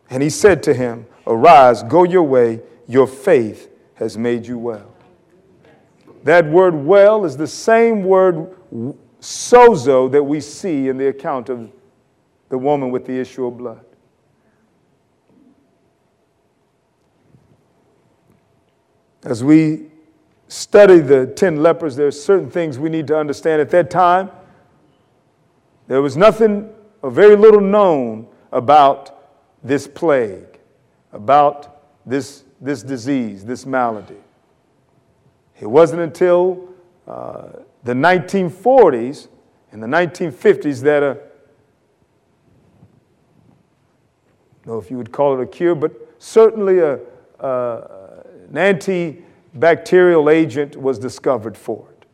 And 0.10 0.22
he 0.22 0.30
said 0.30 0.62
to 0.64 0.74
him, 0.74 1.06
Arise, 1.26 1.84
go 1.84 2.04
your 2.04 2.24
way, 2.24 2.62
your 2.88 3.08
faith 3.08 3.70
has 3.96 4.18
made 4.18 4.46
you 4.46 4.58
well. 4.58 4.94
That 6.24 6.46
word 6.46 6.76
well 6.76 7.26
is 7.26 7.38
the 7.38 7.48
same 7.48 8.04
word 8.04 8.56
sozo 9.22 10.12
that 10.12 10.24
we 10.24 10.42
see 10.42 10.90
in 10.90 10.98
the 10.98 11.08
account 11.08 11.50
of 11.50 11.72
the 12.50 12.58
woman 12.58 12.92
with 12.92 13.06
the 13.06 13.18
issue 13.18 13.46
of 13.46 13.58
blood. 13.58 13.84
As 19.24 19.44
we 19.44 19.88
study 20.48 21.00
the 21.00 21.28
10 21.28 21.62
lepers, 21.62 21.96
there 21.96 22.08
are 22.08 22.12
certain 22.12 22.50
things 22.50 22.80
we 22.80 22.90
need 22.90 23.08
to 23.08 23.18
understand. 23.18 23.62
At 23.62 23.70
that 23.72 23.90
time, 23.90 24.32
there 25.88 26.02
was 26.02 26.18
nothing 26.18 26.70
or 27.02 27.12
very 27.12 27.36
little 27.36 27.62
known 27.62 28.28
about 28.52 29.14
this 29.64 29.88
plague, 29.88 30.60
about 31.12 31.82
this, 32.06 32.44
this 32.62 32.84
disease, 32.84 33.44
this 33.46 33.66
malady. 33.66 34.16
It 35.60 35.68
wasn't 35.68 36.02
until 36.02 36.70
uh, 37.08 37.50
the 37.84 37.94
1940s 37.94 39.28
and 39.72 39.82
the 39.82 39.88
1950s 39.88 40.82
that 40.82 41.04
a, 41.04 41.12
I 41.12 41.14
don't 44.66 44.76
know 44.76 44.78
if 44.78 44.92
you 44.92 44.98
would 44.98 45.12
call 45.12 45.40
it 45.40 45.44
a 45.44 45.48
cure, 45.48 45.76
but 45.76 45.94
certainly 46.20 46.80
a, 46.80 47.00
a 47.40 47.98
an 48.50 48.56
antibacterial 49.56 50.32
agent 50.32 50.76
was 50.76 51.00
discovered 51.00 51.58
for 51.58 51.88
it. 51.92 52.06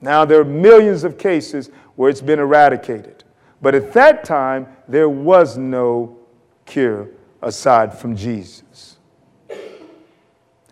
Now, 0.00 0.24
there 0.24 0.40
are 0.40 0.44
millions 0.44 1.04
of 1.04 1.18
cases 1.18 1.70
where 1.96 2.08
it's 2.08 2.20
been 2.20 2.38
eradicated. 2.38 3.24
But 3.60 3.74
at 3.74 3.92
that 3.94 4.24
time, 4.24 4.68
there 4.86 5.08
was 5.08 5.56
no 5.58 6.16
cure 6.64 7.08
aside 7.42 7.96
from 7.96 8.14
Jesus. 8.14 8.98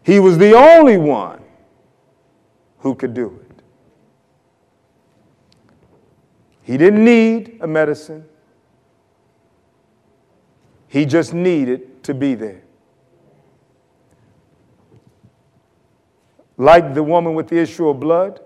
He 0.04 0.20
was 0.20 0.38
the 0.38 0.54
only 0.54 0.96
one 0.96 1.42
who 2.78 2.94
could 2.94 3.12
do 3.12 3.40
it. 3.40 3.62
He 6.62 6.76
didn't 6.76 7.04
need 7.04 7.58
a 7.60 7.66
medicine, 7.66 8.24
he 10.88 11.04
just 11.04 11.34
needed 11.34 12.02
to 12.04 12.14
be 12.14 12.34
there. 12.34 12.62
Like 16.56 16.94
the 16.94 17.02
woman 17.02 17.34
with 17.34 17.48
the 17.48 17.58
issue 17.58 17.88
of 17.88 18.00
blood, 18.00 18.40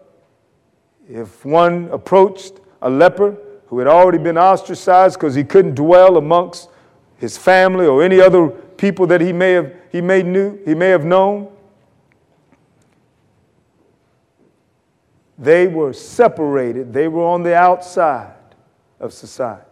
if 1.09 1.45
one 1.45 1.89
approached 1.91 2.55
a 2.83 2.91
leper 2.91 3.37
who 3.67 3.79
had 3.79 3.89
already 3.89 4.19
been 4.19 4.37
ostracized 4.37 5.15
because 5.15 5.35
he 5.35 5.45
couldn't 5.45 5.75
dwell 5.75 6.17
amongst 6.17 6.69
his 7.17 7.37
family 7.37 7.87
or 7.87 8.03
any 8.03 8.21
other 8.21 8.49
people 8.49 9.07
that 9.07 9.21
he 9.21 9.33
may 9.33 9.53
have, 9.53 9.75
he 9.93 10.01
may, 10.01 10.23
knew, 10.23 10.59
he 10.65 10.75
may 10.75 10.89
have 10.89 11.05
known, 11.05 11.51
they 15.39 15.69
were 15.69 15.93
separated, 15.93 16.93
they 16.93 17.09
were 17.09 17.25
on 17.25 17.43
the 17.43 17.55
outside 17.55 18.35
of 18.99 19.13
society. 19.13 19.65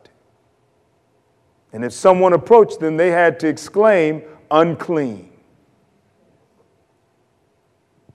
And 1.72 1.84
if 1.84 1.92
someone 1.92 2.32
approached 2.32 2.80
them, 2.80 2.96
they 2.96 3.10
had 3.10 3.38
to 3.40 3.48
exclaim, 3.48 4.22
unclean. 4.50 5.30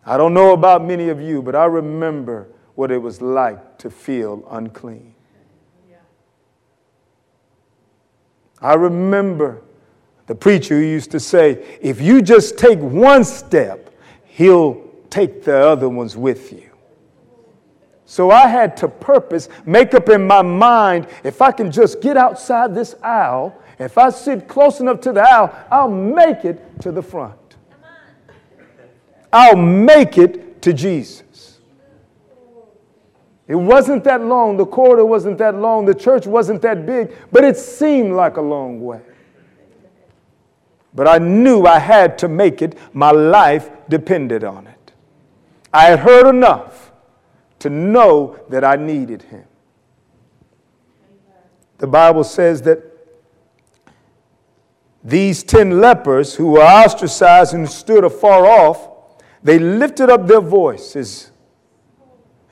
I 0.06 0.18
don't 0.18 0.34
know 0.34 0.54
about 0.54 0.84
many 0.84 1.10
of 1.10 1.22
you, 1.22 1.42
but 1.42 1.56
I 1.56 1.66
remember 1.66 2.48
what 2.76 2.92
it 2.92 2.98
was 2.98 3.22
like 3.22 3.78
to 3.80 3.90
feel 3.90 4.46
unclean. 4.50 5.14
I 8.62 8.76
remember 8.76 9.62
the 10.26 10.36
preacher 10.36 10.80
who 10.80 10.86
used 10.86 11.12
to 11.12 11.20
say, 11.20 11.78
if 11.82 12.00
you 12.00 12.22
just 12.22 12.58
take 12.58 12.80
one 12.80 13.26
step, 13.26 13.94
he'll 14.24 14.90
take 15.10 15.44
the 15.44 15.58
other 15.58 15.90
ones 15.90 16.16
with 16.16 16.54
you. 16.54 16.70
So 18.06 18.32
I 18.32 18.48
had 18.48 18.78
to 18.78 18.88
purpose, 18.88 19.50
make 19.66 19.94
up 19.94 20.08
in 20.08 20.26
my 20.26 20.42
mind, 20.42 21.08
if 21.24 21.42
I 21.42 21.52
can 21.52 21.72
just 21.72 22.00
get 22.00 22.16
outside 22.16 22.74
this 22.74 22.96
aisle, 23.04 23.58
if 23.80 23.98
I 23.98 24.10
sit 24.12 24.48
close 24.48 24.80
enough 24.80 25.02
to 25.02 25.12
the 25.12 25.22
aisle, 25.22 25.54
I'll 25.70 25.90
make 25.90 26.46
it 26.46 26.80
to 26.82 26.92
the 26.92 27.02
front. 27.02 27.36
I'll 29.34 29.56
make 29.56 30.20
it 30.20 30.62
to 30.62 30.72
Jesus. 30.74 31.60
It 33.48 33.56
wasn't 33.56 34.04
that 34.04 34.24
long. 34.24 34.58
The 34.58 34.66
corridor 34.66 35.06
wasn't 35.06 35.40
that 35.40 35.56
long. 35.56 35.86
The 35.86 35.96
church 35.96 36.28
wasn't 36.28 36.62
that 36.62 36.86
big, 36.86 37.14
but 37.32 37.44
it 37.44 37.58
seemed 37.58 38.14
like 38.14 38.38
a 38.38 38.42
long 38.42 38.80
way. 38.80 39.02
But 40.94 41.08
I 41.08 41.18
knew 41.18 41.66
I 41.66 41.80
had 41.80 42.20
to 42.20 42.28
make 42.28 42.62
it. 42.62 42.78
My 42.94 43.10
life 43.10 43.72
depended 43.90 44.44
on 44.44 44.68
it. 44.68 44.94
I 45.74 45.86
had 45.86 46.00
heard 46.00 46.30
enough 46.30 46.92
to 47.60 47.70
know 47.72 48.40
that 48.50 48.64
I 48.64 48.76
needed 48.76 49.24
him. 49.24 49.46
The 51.80 51.88
Bible 51.88 52.24
says 52.24 52.62
that 52.62 52.84
these 55.04 55.44
10 55.44 55.82
lepers 55.82 56.36
who 56.36 56.52
were 56.52 56.62
ostracized 56.62 57.56
and 57.56 57.70
stood 57.70 58.04
afar 58.04 58.46
off 58.46 58.93
they 59.44 59.60
lifted 59.60 60.10
up 60.10 60.26
their 60.28 60.42
voices. 60.42 61.32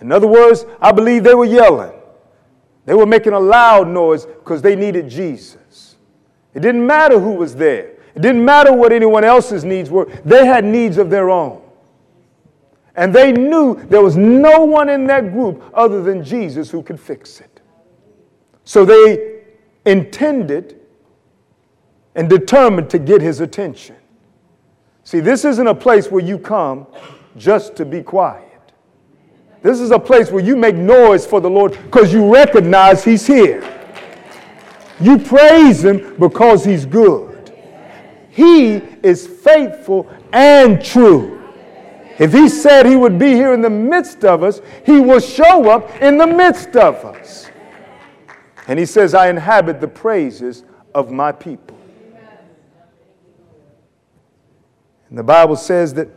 In 0.02 0.12
other 0.12 0.28
words, 0.28 0.66
I 0.82 0.92
believe 0.92 1.24
they 1.24 1.34
were 1.34 1.46
yelling. 1.46 1.94
They 2.86 2.94
were 2.94 3.06
making 3.06 3.34
a 3.34 3.40
loud 3.40 3.88
noise 3.88 4.26
because 4.26 4.62
they 4.62 4.76
needed 4.76 5.10
Jesus. 5.10 5.96
It 6.54 6.62
didn't 6.62 6.86
matter 6.86 7.20
who 7.20 7.34
was 7.34 7.56
there, 7.56 7.92
it 8.16 8.22
didn't 8.22 8.44
matter 8.44 8.74
what 8.74 8.92
anyone 8.92 9.24
else's 9.24 9.64
needs 9.64 9.90
were. 9.90 10.06
They 10.26 10.46
had 10.46 10.66
needs 10.66 10.98
of 10.98 11.10
their 11.10 11.30
own. 11.30 11.62
And 12.96 13.16
they 13.16 13.32
knew 13.32 13.76
there 13.86 14.02
was 14.02 14.18
no 14.18 14.66
one 14.66 14.90
in 14.90 15.08
that 15.08 15.32
group 15.32 15.64
other 15.74 16.04
than 16.04 16.24
Jesus 16.24 16.70
who 16.70 16.84
could 16.84 17.00
fix 17.00 17.40
it. 17.40 17.62
So 18.66 18.84
they 18.84 19.44
intended 19.86 20.80
and 22.16 22.30
determined 22.30 22.90
to 22.90 23.00
get 23.00 23.22
his 23.22 23.40
attention. 23.40 23.96
See, 25.04 25.20
this 25.20 25.46
isn't 25.46 25.68
a 25.68 25.76
place 25.76 26.10
where 26.12 26.24
you 26.24 26.38
come 26.38 26.88
just 27.38 27.76
to 27.78 27.86
be 27.86 28.04
quiet. 28.04 28.48
This 29.62 29.80
is 29.80 29.92
a 29.92 30.00
place 30.00 30.32
where 30.32 30.44
you 30.44 30.56
make 30.56 30.76
noise 30.76 31.26
for 31.26 31.40
the 31.40 31.50
Lord 31.50 31.74
because 31.84 32.12
you 32.12 32.34
recognize 32.34 33.04
He's 33.04 33.26
here. 33.26 33.62
You 35.00 35.18
praise 35.18 35.84
Him 35.84 36.18
because 36.18 36.66
He's 36.66 36.86
good. 36.86 37.54
He 38.30 38.76
is 39.04 39.28
faithful 39.28 40.10
and 40.32 40.84
true. 40.84 41.42
If 42.18 42.32
He 42.34 42.50
said 42.50 42.86
He 42.86 42.96
would 42.96 43.20
be 43.20 43.34
here 43.34 43.54
in 43.54 43.62
the 43.62 43.70
midst 43.70 44.24
of 44.24 44.44
us, 44.44 44.62
He 44.86 45.00
will 45.00 45.20
show 45.20 45.70
up 45.70 46.02
in 46.02 46.18
the 46.18 46.28
midst 46.28 46.76
of 46.76 47.04
us. 47.06 47.50
And 48.68 48.80
He 48.80 48.86
says, 48.86 49.14
I 49.14 49.30
inhabit 49.30 49.82
the 49.82 49.88
praises 49.88 50.64
of 50.96 51.12
my 51.12 51.32
people. 51.32 51.78
And 55.12 55.20
the 55.20 55.24
Bible 55.24 55.58
says 55.58 55.94
that 55.96 56.08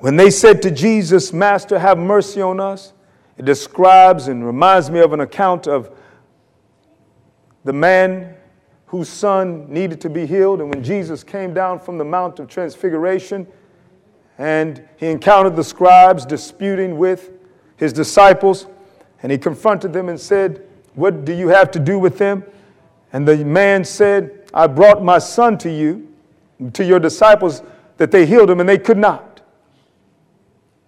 when 0.00 0.16
they 0.16 0.30
said 0.30 0.60
to 0.62 0.70
Jesus, 0.70 1.32
Master, 1.32 1.78
have 1.78 1.96
mercy 1.96 2.42
on 2.42 2.60
us, 2.60 2.92
it 3.38 3.46
describes 3.46 4.28
and 4.28 4.44
reminds 4.46 4.90
me 4.90 5.00
of 5.00 5.14
an 5.14 5.20
account 5.20 5.66
of 5.66 5.90
the 7.64 7.72
man 7.72 8.34
whose 8.84 9.08
son 9.08 9.72
needed 9.72 9.98
to 10.02 10.10
be 10.10 10.26
healed. 10.26 10.60
And 10.60 10.68
when 10.72 10.84
Jesus 10.84 11.24
came 11.24 11.54
down 11.54 11.80
from 11.80 11.96
the 11.96 12.04
Mount 12.04 12.38
of 12.38 12.48
Transfiguration 12.48 13.46
and 14.36 14.86
he 14.98 15.06
encountered 15.06 15.56
the 15.56 15.64
scribes 15.64 16.26
disputing 16.26 16.98
with 16.98 17.30
his 17.78 17.94
disciples, 17.94 18.66
and 19.22 19.32
he 19.32 19.38
confronted 19.38 19.94
them 19.94 20.10
and 20.10 20.20
said, 20.20 20.66
What 20.94 21.24
do 21.24 21.32
you 21.32 21.48
have 21.48 21.70
to 21.70 21.80
do 21.80 21.98
with 21.98 22.18
them? 22.18 22.44
And 23.14 23.26
the 23.26 23.42
man 23.42 23.86
said, 23.86 24.50
I 24.52 24.66
brought 24.66 25.02
my 25.02 25.18
son 25.18 25.56
to 25.58 25.72
you 25.72 26.07
to 26.72 26.84
your 26.84 26.98
disciples 26.98 27.62
that 27.96 28.10
they 28.10 28.26
healed 28.26 28.50
him 28.50 28.60
and 28.60 28.68
they 28.68 28.78
could 28.78 28.98
not. 28.98 29.40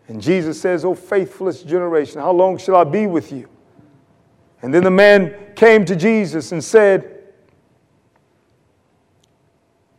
And 0.09 0.21
Jesus 0.21 0.61
says, 0.61 0.85
Oh, 0.85 0.95
faithless 0.95 1.63
generation, 1.63 2.21
how 2.21 2.33
long 2.33 2.59
shall 2.59 2.77
I 2.77 2.85
be 2.85 3.07
with 3.07 3.31
you? 3.33 3.49
And 4.63 4.75
then 4.75 4.85
the 4.85 4.91
man 4.91 5.55
came 5.55 5.85
to 5.85 5.97
Jesus 5.97 6.53
and 6.53 6.63
said, 6.63 7.19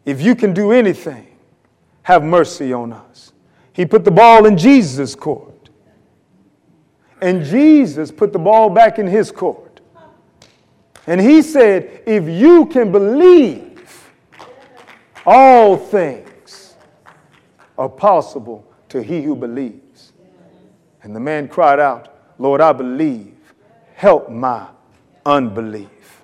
If 0.05 0.21
you 0.21 0.35
can 0.35 0.53
do 0.53 0.71
anything, 0.71 1.27
have 2.03 2.23
mercy 2.23 2.73
on 2.73 2.91
us. 2.91 3.31
He 3.73 3.85
put 3.85 4.03
the 4.03 4.11
ball 4.11 4.45
in 4.45 4.57
Jesus' 4.57 5.15
court. 5.15 5.69
And 7.21 7.45
Jesus 7.45 8.11
put 8.11 8.33
the 8.33 8.39
ball 8.39 8.69
back 8.69 8.99
in 8.99 9.07
his 9.07 9.31
court. 9.31 9.79
And 11.07 11.21
he 11.21 11.41
said, 11.41 12.03
If 12.05 12.27
you 12.27 12.65
can 12.65 12.91
believe, 12.91 13.70
all 15.25 15.77
things 15.77 16.75
are 17.77 17.89
possible 17.89 18.65
to 18.89 19.01
he 19.01 19.21
who 19.21 19.35
believes. 19.35 20.13
And 21.03 21.15
the 21.15 21.19
man 21.19 21.47
cried 21.47 21.79
out, 21.79 22.15
Lord, 22.37 22.61
I 22.61 22.73
believe. 22.73 23.35
Help 23.95 24.29
my 24.29 24.67
unbelief. 25.25 26.23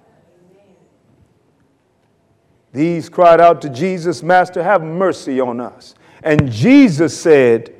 These 2.73 3.10
cried 3.10 3.39
out 3.39 3.62
to 3.62 3.69
Jesus, 3.69 4.21
Master, 4.21 4.63
have 4.63 4.83
mercy 4.83 5.39
on 5.39 5.60
us. 5.60 5.95
And 6.23 6.51
Jesus 6.51 7.19
said, 7.19 7.73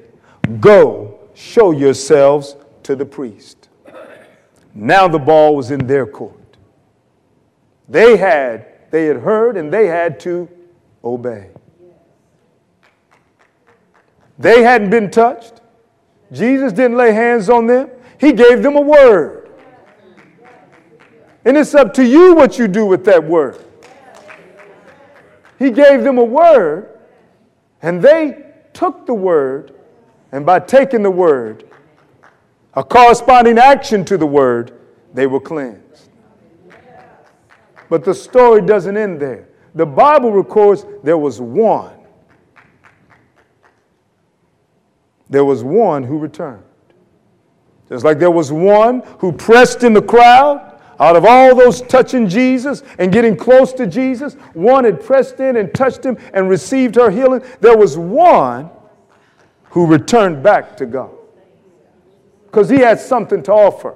Go, 0.60 1.20
show 1.34 1.72
yourselves 1.72 2.56
to 2.84 2.96
the 2.96 3.06
priest. 3.06 3.70
Now 4.74 5.08
the 5.08 5.20
ball 5.20 5.56
was 5.56 5.72
in 5.72 5.88
their 5.88 6.06
court. 6.06 6.58
They 7.90 8.18
had, 8.18 8.92
they 8.92 9.06
had 9.06 9.18
heard 9.18 9.58
and 9.58 9.74
they 9.74 9.88
had 9.88 10.20
to 10.22 10.48
obey. 11.08 11.50
They 14.40 14.62
hadn't 14.62 14.90
been 14.90 15.10
touched. 15.10 15.62
Jesus 16.32 16.74
didn't 16.74 16.98
lay 16.98 17.12
hands 17.12 17.50
on 17.50 17.68
them. 17.68 17.90
He 18.20 18.34
gave 18.34 18.62
them 18.62 18.76
a 18.76 18.82
word. 18.82 19.50
And 21.46 21.58
it's 21.58 21.74
up 21.74 21.94
to 21.94 22.06
you 22.06 22.36
what 22.36 22.60
you 22.60 22.68
do 22.68 22.86
with 22.86 23.06
that 23.06 23.24
word. 23.24 23.64
He 25.58 25.72
gave 25.72 26.04
them 26.04 26.18
a 26.18 26.24
word, 26.24 27.00
and 27.82 28.02
they 28.02 28.54
took 28.74 29.06
the 29.06 29.14
word, 29.14 29.74
and 30.32 30.46
by 30.46 30.60
taking 30.60 31.02
the 31.02 31.12
word, 31.12 31.64
a 32.76 32.84
corresponding 32.84 33.58
action 33.58 34.06
to 34.06 34.18
the 34.18 34.28
word, 34.28 34.80
they 35.14 35.26
were 35.26 35.40
cleansed. 35.40 36.10
But 37.90 38.04
the 38.04 38.14
story 38.14 38.62
doesn't 38.62 38.98
end 38.98 39.20
there. 39.20 39.48
The 39.78 39.86
Bible 39.86 40.32
records 40.32 40.86
there 41.04 41.20
was 41.20 41.40
one. 41.40 41.94
There 45.30 45.46
was 45.46 45.64
one 45.64 46.02
who 46.02 46.18
returned. 46.18 46.64
Just 47.88 48.04
like 48.04 48.18
there 48.18 48.32
was 48.32 48.52
one 48.52 49.04
who 49.20 49.32
pressed 49.32 49.84
in 49.84 49.94
the 49.94 50.02
crowd, 50.02 50.82
out 51.00 51.16
of 51.16 51.26
all 51.26 51.56
those 51.56 51.84
touching 51.84 52.28
Jesus 52.28 52.82
and 52.98 53.12
getting 53.12 53.38
close 53.38 53.72
to 53.74 53.86
Jesus, 53.86 54.34
one 54.56 54.84
had 54.84 55.00
pressed 55.00 55.40
in 55.40 55.58
and 55.58 55.72
touched 55.76 56.04
him 56.04 56.18
and 56.34 56.50
received 56.50 56.96
her 56.96 57.12
healing. 57.12 57.44
There 57.62 57.78
was 57.78 58.00
one 58.00 58.72
who 59.66 59.86
returned 59.86 60.42
back 60.42 60.76
to 60.78 60.88
God 60.88 61.12
because 62.46 62.68
he 62.68 62.80
had 62.80 63.00
something 63.00 63.44
to 63.44 63.52
offer. 63.52 63.96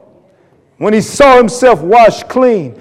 When 0.78 0.94
he 0.94 1.02
saw 1.02 1.38
himself 1.38 1.82
washed 1.82 2.30
clean, 2.30 2.80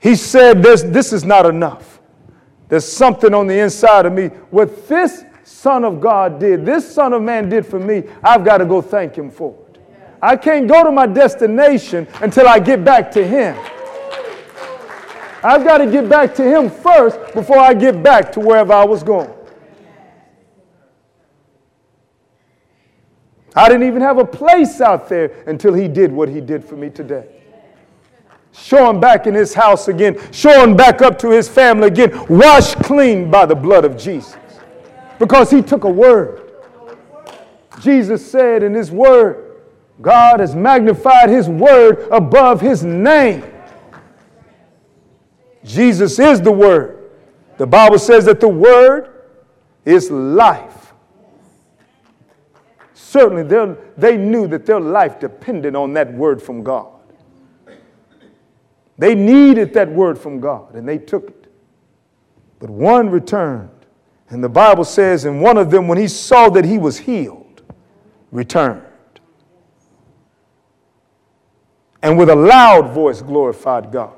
he 0.00 0.14
said, 0.14 0.62
this, 0.62 0.82
this 0.82 1.12
is 1.12 1.24
not 1.24 1.46
enough. 1.46 2.00
There's 2.68 2.86
something 2.86 3.32
on 3.32 3.46
the 3.46 3.58
inside 3.58 4.06
of 4.06 4.12
me. 4.12 4.26
What 4.50 4.88
this 4.88 5.24
Son 5.44 5.84
of 5.84 6.00
God 6.00 6.40
did, 6.40 6.66
this 6.66 6.92
Son 6.92 7.12
of 7.12 7.22
Man 7.22 7.48
did 7.48 7.64
for 7.64 7.78
me, 7.78 8.02
I've 8.22 8.44
got 8.44 8.58
to 8.58 8.66
go 8.66 8.82
thank 8.82 9.16
him 9.16 9.30
for. 9.30 9.54
It. 9.54 9.66
I 10.20 10.36
can't 10.36 10.66
go 10.66 10.82
to 10.82 10.90
my 10.90 11.06
destination 11.06 12.08
until 12.20 12.48
I 12.48 12.58
get 12.58 12.84
back 12.84 13.10
to 13.12 13.26
Him. 13.26 13.56
I've 15.44 15.62
got 15.62 15.78
to 15.78 15.86
get 15.86 16.08
back 16.08 16.34
to 16.36 16.44
Him 16.44 16.70
first 16.70 17.18
before 17.34 17.58
I 17.58 17.74
get 17.74 18.02
back 18.02 18.32
to 18.32 18.40
wherever 18.40 18.72
I 18.72 18.84
was 18.84 19.02
going. 19.02 19.30
I 23.54 23.68
didn't 23.68 23.86
even 23.86 24.02
have 24.02 24.18
a 24.18 24.24
place 24.24 24.80
out 24.80 25.08
there 25.08 25.44
until 25.46 25.72
He 25.74 25.86
did 25.86 26.10
what 26.10 26.28
He 26.28 26.40
did 26.40 26.64
for 26.64 26.76
me 26.76 26.90
today. 26.90 27.45
Show 28.58 28.90
him 28.90 29.00
back 29.00 29.26
in 29.26 29.34
his 29.34 29.54
house 29.54 29.88
again. 29.88 30.18
Show 30.32 30.62
him 30.62 30.76
back 30.76 31.02
up 31.02 31.18
to 31.20 31.30
his 31.30 31.48
family 31.48 31.88
again. 31.88 32.26
Washed 32.28 32.76
clean 32.78 33.30
by 33.30 33.46
the 33.46 33.54
blood 33.54 33.84
of 33.84 33.96
Jesus. 33.96 34.36
Because 35.18 35.50
he 35.50 35.62
took 35.62 35.84
a 35.84 35.90
word. 35.90 36.52
Jesus 37.80 38.28
said 38.28 38.62
in 38.62 38.74
his 38.74 38.90
word, 38.90 39.60
God 40.00 40.40
has 40.40 40.54
magnified 40.54 41.28
his 41.28 41.48
word 41.48 42.08
above 42.10 42.60
his 42.60 42.82
name. 42.82 43.44
Jesus 45.64 46.18
is 46.18 46.40
the 46.40 46.52
word. 46.52 47.10
The 47.58 47.66
Bible 47.66 47.98
says 47.98 48.24
that 48.24 48.40
the 48.40 48.48
word 48.48 49.10
is 49.84 50.10
life. 50.10 50.92
Certainly, 52.94 53.76
they 53.96 54.16
knew 54.16 54.46
that 54.48 54.66
their 54.66 54.80
life 54.80 55.20
depended 55.20 55.74
on 55.74 55.92
that 55.94 56.12
word 56.12 56.42
from 56.42 56.62
God. 56.62 56.88
They 58.98 59.14
needed 59.14 59.74
that 59.74 59.90
word 59.90 60.18
from 60.18 60.40
God, 60.40 60.74
and 60.74 60.88
they 60.88 60.98
took 60.98 61.28
it. 61.28 61.52
But 62.58 62.70
one 62.70 63.10
returned. 63.10 63.70
And 64.30 64.42
the 64.42 64.48
Bible 64.48 64.84
says, 64.84 65.24
and 65.24 65.40
one 65.40 65.58
of 65.58 65.70
them, 65.70 65.86
when 65.86 65.98
he 65.98 66.08
saw 66.08 66.48
that 66.50 66.64
he 66.64 66.78
was 66.78 66.98
healed, 66.98 67.62
returned. 68.32 68.82
and 72.06 72.16
with 72.16 72.28
a 72.28 72.36
loud 72.36 72.92
voice 72.92 73.20
glorified 73.20 73.90
God. 73.90 74.12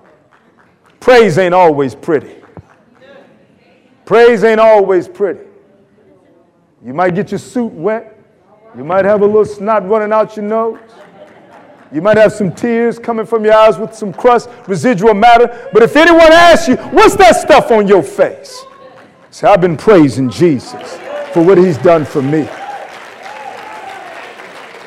Praise 1.00 1.38
ain't 1.38 1.54
always 1.54 1.94
pretty. 1.94 2.36
Praise 4.04 4.44
ain't 4.44 4.60
always 4.60 5.08
pretty. 5.08 5.40
You 6.84 6.92
might 6.92 7.14
get 7.14 7.30
your 7.30 7.38
suit 7.38 7.72
wet. 7.72 8.14
You 8.76 8.84
might 8.84 9.06
have 9.06 9.22
a 9.22 9.26
little 9.26 9.46
snot 9.46 9.88
running 9.88 10.12
out 10.12 10.36
your 10.36 10.44
nose. 10.44 10.78
You 11.90 12.02
might 12.02 12.18
have 12.18 12.32
some 12.32 12.54
tears 12.54 12.98
coming 12.98 13.24
from 13.24 13.44
your 13.44 13.54
eyes 13.54 13.78
with 13.78 13.94
some 13.94 14.12
crust, 14.12 14.50
residual 14.66 15.14
matter. 15.14 15.68
But 15.72 15.82
if 15.82 15.96
anyone 15.96 16.32
asks 16.32 16.68
you, 16.68 16.76
what's 16.76 17.16
that 17.16 17.36
stuff 17.36 17.70
on 17.70 17.88
your 17.88 18.02
face? 18.02 18.64
Say, 19.30 19.48
I've 19.48 19.60
been 19.60 19.76
praising 19.76 20.28
Jesus 20.28 20.98
for 21.32 21.42
what 21.42 21.56
he's 21.58 21.78
done 21.78 22.04
for 22.04 22.20
me. 22.20 22.48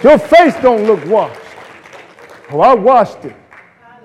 Your 0.04 0.18
face 0.18 0.56
don't 0.62 0.86
look 0.86 1.04
washed. 1.06 1.40
Oh, 2.52 2.60
I 2.60 2.74
washed 2.74 3.24
it. 3.26 3.36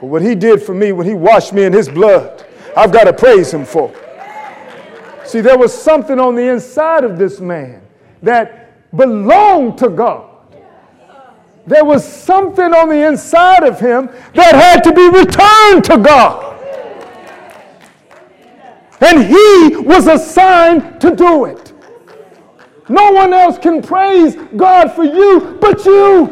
But 0.00 0.06
what 0.06 0.22
he 0.22 0.34
did 0.34 0.62
for 0.62 0.74
me 0.74 0.92
when 0.92 1.06
he 1.06 1.14
washed 1.14 1.52
me 1.52 1.64
in 1.64 1.72
his 1.72 1.88
blood, 1.88 2.46
I've 2.76 2.92
got 2.92 3.04
to 3.04 3.12
praise 3.12 3.52
him 3.52 3.64
for. 3.64 3.92
See, 5.24 5.40
there 5.40 5.58
was 5.58 5.72
something 5.72 6.20
on 6.20 6.34
the 6.34 6.48
inside 6.48 7.02
of 7.04 7.18
this 7.18 7.40
man 7.40 7.82
that 8.22 8.94
belonged 8.96 9.78
to 9.78 9.88
God. 9.88 10.25
There 11.66 11.84
was 11.84 12.06
something 12.06 12.72
on 12.72 12.88
the 12.88 13.06
inside 13.06 13.64
of 13.64 13.80
him 13.80 14.06
that 14.34 14.54
had 14.54 14.84
to 14.84 14.92
be 14.92 15.08
returned 15.08 15.84
to 15.84 15.98
God. 15.98 16.54
And 19.00 19.24
he 19.24 19.76
was 19.76 20.06
assigned 20.06 21.00
to 21.00 21.14
do 21.14 21.46
it. 21.46 21.72
No 22.88 23.10
one 23.10 23.32
else 23.32 23.58
can 23.58 23.82
praise 23.82 24.36
God 24.56 24.92
for 24.92 25.04
you 25.04 25.58
but 25.60 25.84
you. 25.84 26.26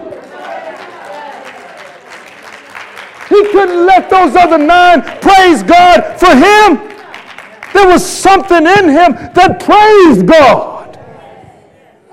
He 3.29 3.43
couldn't 3.51 3.87
let 3.87 4.09
those 4.09 4.37
other 4.37 4.59
nine 4.59 5.03
praise 5.21 5.63
God 5.63 6.19
for 6.21 6.31
him. 6.31 6.95
There 7.73 7.89
was 7.89 8.07
something 8.07 8.59
in 8.59 8.89
him 8.89 9.15
that 9.35 9.61
praised 9.61 10.29
God. 10.29 10.74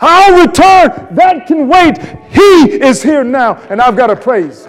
I'll 0.02 0.46
return. 0.46 1.16
That 1.16 1.46
can 1.48 1.68
wait. 1.68 1.98
He 2.30 2.82
is 2.82 3.04
here 3.04 3.24
now, 3.24 3.56
and 3.70 3.80
I've 3.80 3.96
got 3.96 4.08
to 4.08 4.16
praise. 4.16 4.68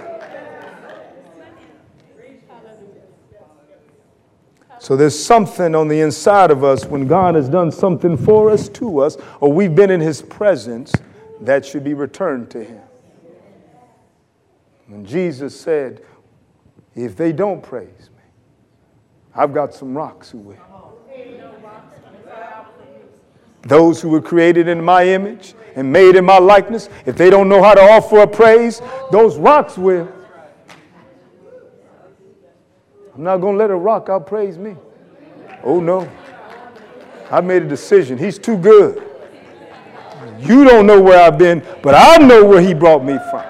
So 4.78 4.96
there's 4.96 5.18
something 5.18 5.76
on 5.76 5.86
the 5.86 6.00
inside 6.00 6.50
of 6.50 6.64
us 6.64 6.84
when 6.86 7.06
God 7.06 7.36
has 7.36 7.48
done 7.48 7.70
something 7.70 8.16
for 8.16 8.50
us, 8.50 8.68
to 8.70 8.98
us, 8.98 9.16
or 9.40 9.52
we've 9.52 9.76
been 9.76 9.90
in 9.90 10.00
his 10.00 10.20
presence 10.20 10.92
that 11.40 11.64
should 11.64 11.84
be 11.84 11.94
returned 11.94 12.50
to 12.50 12.64
him. 12.64 12.82
When 14.88 15.06
Jesus 15.06 15.58
said, 15.58 16.02
if 16.94 17.16
they 17.16 17.32
don't 17.32 17.62
praise 17.62 18.10
me, 18.16 18.22
I've 19.34 19.54
got 19.54 19.72
some 19.72 19.96
rocks 19.96 20.30
who 20.30 20.38
will. 20.38 20.71
Those 23.62 24.00
who 24.00 24.08
were 24.08 24.20
created 24.20 24.68
in 24.68 24.84
my 24.84 25.06
image 25.06 25.54
and 25.76 25.90
made 25.92 26.16
in 26.16 26.24
my 26.24 26.38
likeness, 26.38 26.88
if 27.06 27.16
they 27.16 27.30
don't 27.30 27.48
know 27.48 27.62
how 27.62 27.74
to 27.74 27.80
offer 27.80 28.20
a 28.20 28.26
praise, 28.26 28.82
those 29.10 29.38
rocks 29.38 29.78
will. 29.78 30.08
I'm 33.14 33.22
not 33.22 33.38
going 33.38 33.54
to 33.54 33.58
let 33.58 33.70
a 33.70 33.76
rock 33.76 34.06
outpraise 34.06 34.56
me. 34.56 34.74
Oh, 35.62 35.80
no. 35.80 36.10
I 37.30 37.40
made 37.40 37.62
a 37.62 37.68
decision. 37.68 38.18
He's 38.18 38.38
too 38.38 38.56
good. 38.56 39.08
You 40.38 40.64
don't 40.64 40.86
know 40.86 41.00
where 41.00 41.20
I've 41.20 41.38
been, 41.38 41.64
but 41.82 41.94
I 41.94 42.16
know 42.16 42.44
where 42.44 42.60
He 42.60 42.74
brought 42.74 43.04
me 43.04 43.18
from. 43.30 43.44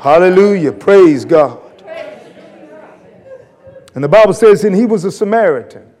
Hallelujah. 0.00 0.72
Praise 0.72 1.24
God. 1.24 1.61
And 3.94 4.02
the 4.02 4.08
Bible 4.08 4.32
says, 4.32 4.64
and 4.64 4.74
he 4.74 4.86
was 4.86 5.04
a 5.04 5.12
Samaritan. 5.12 5.92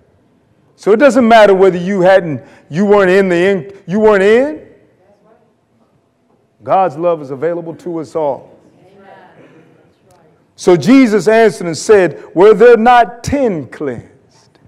So 0.76 0.92
it 0.92 0.96
doesn't 0.96 1.26
matter 1.26 1.54
whether 1.54 1.76
you 1.76 2.00
hadn't, 2.00 2.42
you 2.70 2.86
weren't 2.86 3.10
in 3.10 3.28
the 3.28 3.36
in, 3.36 3.82
you 3.86 4.00
weren't 4.00 4.22
in. 4.22 4.68
God's 6.62 6.96
love 6.96 7.20
is 7.20 7.30
available 7.30 7.74
to 7.76 7.98
us 7.98 8.16
all. 8.16 8.58
So 10.56 10.76
Jesus 10.76 11.28
answered 11.28 11.66
and 11.66 11.76
said, 11.76 12.34
Were 12.34 12.54
there 12.54 12.76
not 12.76 13.24
ten 13.24 13.66
cleansed? 13.68 14.58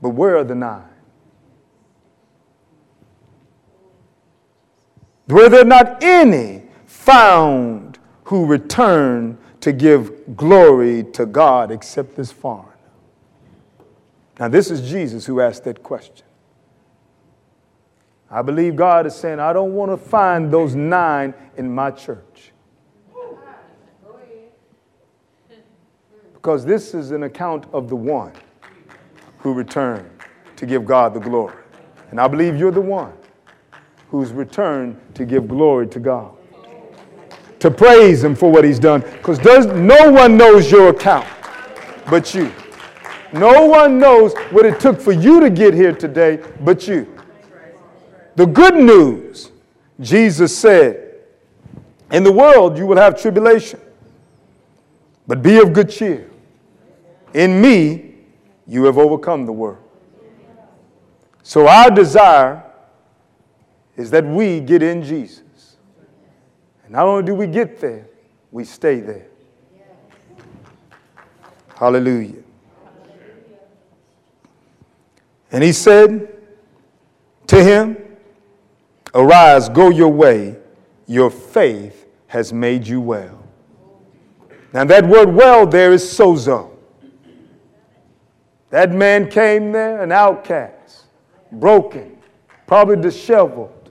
But 0.00 0.10
where 0.10 0.36
are 0.38 0.44
the 0.44 0.54
nine? 0.54 0.88
Were 5.28 5.48
there 5.48 5.64
not 5.64 6.02
any 6.02 6.62
found 6.86 7.98
who 8.24 8.46
returned 8.46 9.38
to 9.62 9.72
give 9.72 10.36
glory 10.36 11.04
to 11.04 11.24
God 11.24 11.70
except 11.70 12.14
this 12.14 12.30
foreigner? 12.30 12.68
Now, 14.38 14.48
this 14.48 14.70
is 14.70 14.88
Jesus 14.88 15.24
who 15.24 15.40
asked 15.40 15.64
that 15.64 15.82
question. 15.82 16.26
I 18.30 18.42
believe 18.42 18.76
God 18.76 19.06
is 19.06 19.14
saying, 19.14 19.40
I 19.40 19.52
don't 19.52 19.74
want 19.74 19.90
to 19.90 19.96
find 19.96 20.50
those 20.50 20.74
nine 20.74 21.34
in 21.56 21.72
my 21.72 21.90
church. 21.90 22.52
Because 26.32 26.64
this 26.64 26.92
is 26.92 27.12
an 27.12 27.22
account 27.22 27.66
of 27.72 27.88
the 27.88 27.94
one 27.94 28.32
who 29.38 29.52
returned 29.54 30.10
to 30.56 30.66
give 30.66 30.84
God 30.84 31.14
the 31.14 31.20
glory. 31.20 31.54
And 32.10 32.20
I 32.20 32.26
believe 32.26 32.56
you're 32.56 32.72
the 32.72 32.80
one 32.80 33.12
who's 34.08 34.32
returned 34.32 35.00
to 35.14 35.24
give 35.24 35.46
glory 35.46 35.86
to 35.88 36.00
God, 36.00 36.34
to 37.62 37.70
praise 37.70 38.22
Him 38.22 38.34
for 38.34 38.50
what 38.50 38.64
He's 38.64 38.78
done. 38.78 39.00
Because 39.00 39.38
no 39.66 40.12
one 40.12 40.36
knows 40.36 40.70
your 40.70 40.90
account 40.90 41.26
but 42.10 42.34
you. 42.34 42.52
No 43.32 43.66
one 43.66 43.98
knows 43.98 44.34
what 44.50 44.66
it 44.66 44.78
took 44.78 45.00
for 45.00 45.12
you 45.12 45.40
to 45.40 45.48
get 45.48 45.72
here 45.72 45.92
today 45.92 46.40
but 46.60 46.86
you. 46.86 47.08
The 48.36 48.46
good 48.46 48.74
news, 48.74 49.50
Jesus 50.00 50.56
said, 50.56 51.20
in 52.10 52.24
the 52.24 52.32
world 52.32 52.76
you 52.76 52.86
will 52.86 52.96
have 52.96 53.20
tribulation, 53.20 53.80
but 55.26 55.42
be 55.42 55.58
of 55.58 55.72
good 55.72 55.88
cheer. 55.88 56.30
In 57.32 57.60
me 57.60 58.14
you 58.66 58.84
have 58.84 58.98
overcome 58.98 59.46
the 59.46 59.52
world. 59.52 59.78
So 61.42 61.66
our 61.66 61.90
desire 61.90 62.64
is 63.96 64.10
that 64.10 64.24
we 64.24 64.60
get 64.60 64.82
in 64.82 65.02
Jesus. 65.02 65.41
Not 66.92 67.06
only 67.06 67.22
do 67.22 67.34
we 67.34 67.46
get 67.46 67.80
there, 67.80 68.06
we 68.50 68.64
stay 68.66 69.00
there. 69.00 69.26
Hallelujah. 71.74 72.42
And 75.50 75.64
he 75.64 75.72
said 75.72 76.36
to 77.46 77.64
him, 77.64 77.96
Arise, 79.14 79.70
go 79.70 79.88
your 79.88 80.12
way, 80.12 80.56
your 81.06 81.30
faith 81.30 82.06
has 82.26 82.52
made 82.52 82.86
you 82.86 83.00
well. 83.00 83.42
Now, 84.74 84.84
that 84.84 85.06
word 85.06 85.34
well 85.34 85.66
there 85.66 85.94
is 85.94 86.04
sozo. 86.04 86.72
That 88.68 88.90
man 88.92 89.30
came 89.30 89.72
there 89.72 90.02
an 90.02 90.12
outcast, 90.12 91.04
broken, 91.52 92.18
probably 92.66 92.96
disheveled, 92.96 93.90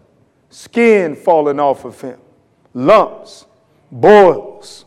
skin 0.52 1.16
falling 1.16 1.60
off 1.60 1.84
of 1.84 2.00
him, 2.00 2.20
lumps, 2.74 3.46
boils, 3.92 4.86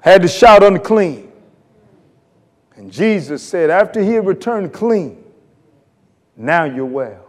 had 0.00 0.22
to 0.22 0.28
shout 0.28 0.62
unclean. 0.62 1.30
And 2.76 2.90
Jesus 2.90 3.42
said, 3.42 3.70
after 3.70 4.02
he 4.02 4.12
had 4.12 4.26
returned 4.26 4.72
clean, 4.72 5.22
now 6.36 6.64
you're 6.64 6.86
well. 6.86 7.26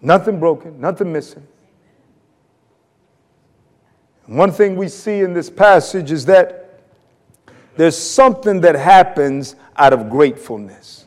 Nothing 0.00 0.38
broken, 0.38 0.80
nothing 0.80 1.12
missing. 1.12 1.46
One 4.26 4.52
thing 4.52 4.76
we 4.76 4.88
see 4.88 5.20
in 5.20 5.32
this 5.32 5.48
passage 5.48 6.12
is 6.12 6.26
that 6.26 6.80
there's 7.76 7.96
something 7.96 8.60
that 8.60 8.74
happens 8.74 9.56
out 9.76 9.92
of 9.92 10.10
gratefulness. 10.10 11.06